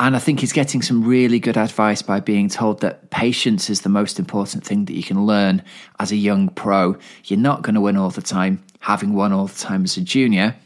[0.00, 3.82] And I think he's getting some really good advice by being told that patience is
[3.82, 5.62] the most important thing that you can learn
[5.98, 6.96] as a young pro.
[7.24, 10.00] You're not going to win all the time, having won all the time as a
[10.00, 10.56] junior,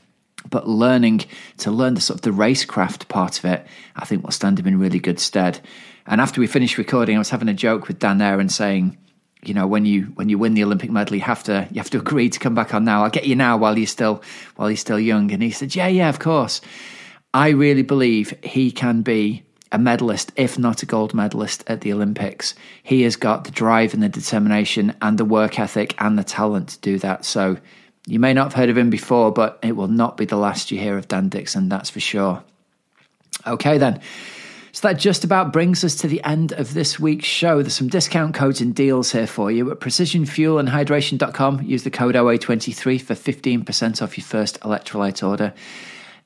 [0.51, 1.25] but learning
[1.59, 3.67] to learn the sort of the racecraft part of it,
[3.97, 5.59] I think will stand him in really good stead.
[6.07, 8.97] And after we finished recording, I was having a joke with Dan there and saying,
[9.43, 11.91] you know, when you when you win the Olympic medal, you have to you have
[11.91, 13.03] to agree to come back on now.
[13.03, 14.23] I'll get you now while you're still
[14.55, 15.33] while you're still young.
[15.33, 16.61] And he said, yeah, yeah, of course.
[17.35, 21.93] I really believe he can be a medalist, if not a gold medalist at the
[21.93, 22.55] Olympics.
[22.85, 26.69] He has got the drive and the determination and the work ethic and the talent
[26.69, 27.25] to do that.
[27.25, 27.57] So
[28.07, 30.71] you may not have heard of him before, but it will not be the last
[30.71, 32.45] you hear of Dan Dixon, that's for sure.
[33.49, 34.01] Okay, then.
[34.71, 37.63] So that just about brings us to the end of this week's show.
[37.63, 41.63] There's some discount codes and deals here for you at precisionfuelandhydration.com.
[41.63, 45.53] Use the code OA23 for 15% off your first electrolyte order.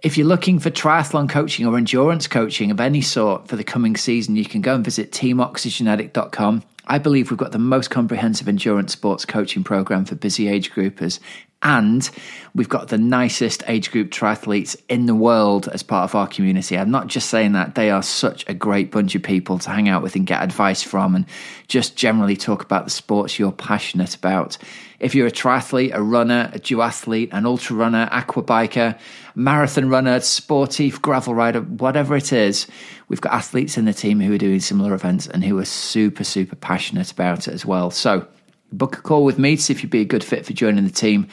[0.00, 3.96] If you're looking for triathlon coaching or endurance coaching of any sort for the coming
[3.96, 6.62] season, you can go and visit teamoxygenaddict.com.
[6.86, 11.18] I believe we've got the most comprehensive endurance sports coaching program for busy age groupers
[11.62, 12.08] and
[12.54, 16.78] we've got the nicest age group triathletes in the world as part of our community.
[16.78, 19.88] I'm not just saying that, they are such a great bunch of people to hang
[19.88, 21.26] out with and get advice from, and
[21.66, 24.56] just generally talk about the sports you're passionate about.
[25.00, 28.98] If you're a triathlete, a runner, a duathlete, an ultra runner, aqua biker,
[29.34, 32.68] marathon runner, sportive, gravel rider, whatever it is,
[33.08, 36.24] we've got athletes in the team who are doing similar events and who are super,
[36.24, 37.90] super passionate about it as well.
[37.90, 38.26] So,
[38.72, 40.84] Book a call with me to see if you'd be a good fit for joining
[40.84, 41.28] the team.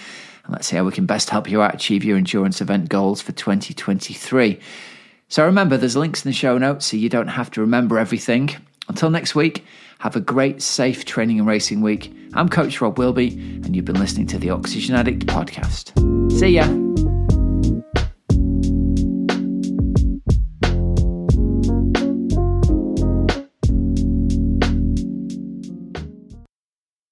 [0.46, 3.22] And let's see how we can best help you out achieve your endurance event goals
[3.22, 4.60] for 2023.
[5.28, 8.56] So remember, there's links in the show notes so you don't have to remember everything.
[8.88, 9.66] Until next week,
[10.00, 12.14] have a great, safe training and racing week.
[12.34, 15.92] I'm Coach Rob Wilby, and you've been listening to the Oxygen Addict podcast.
[16.38, 16.85] See ya.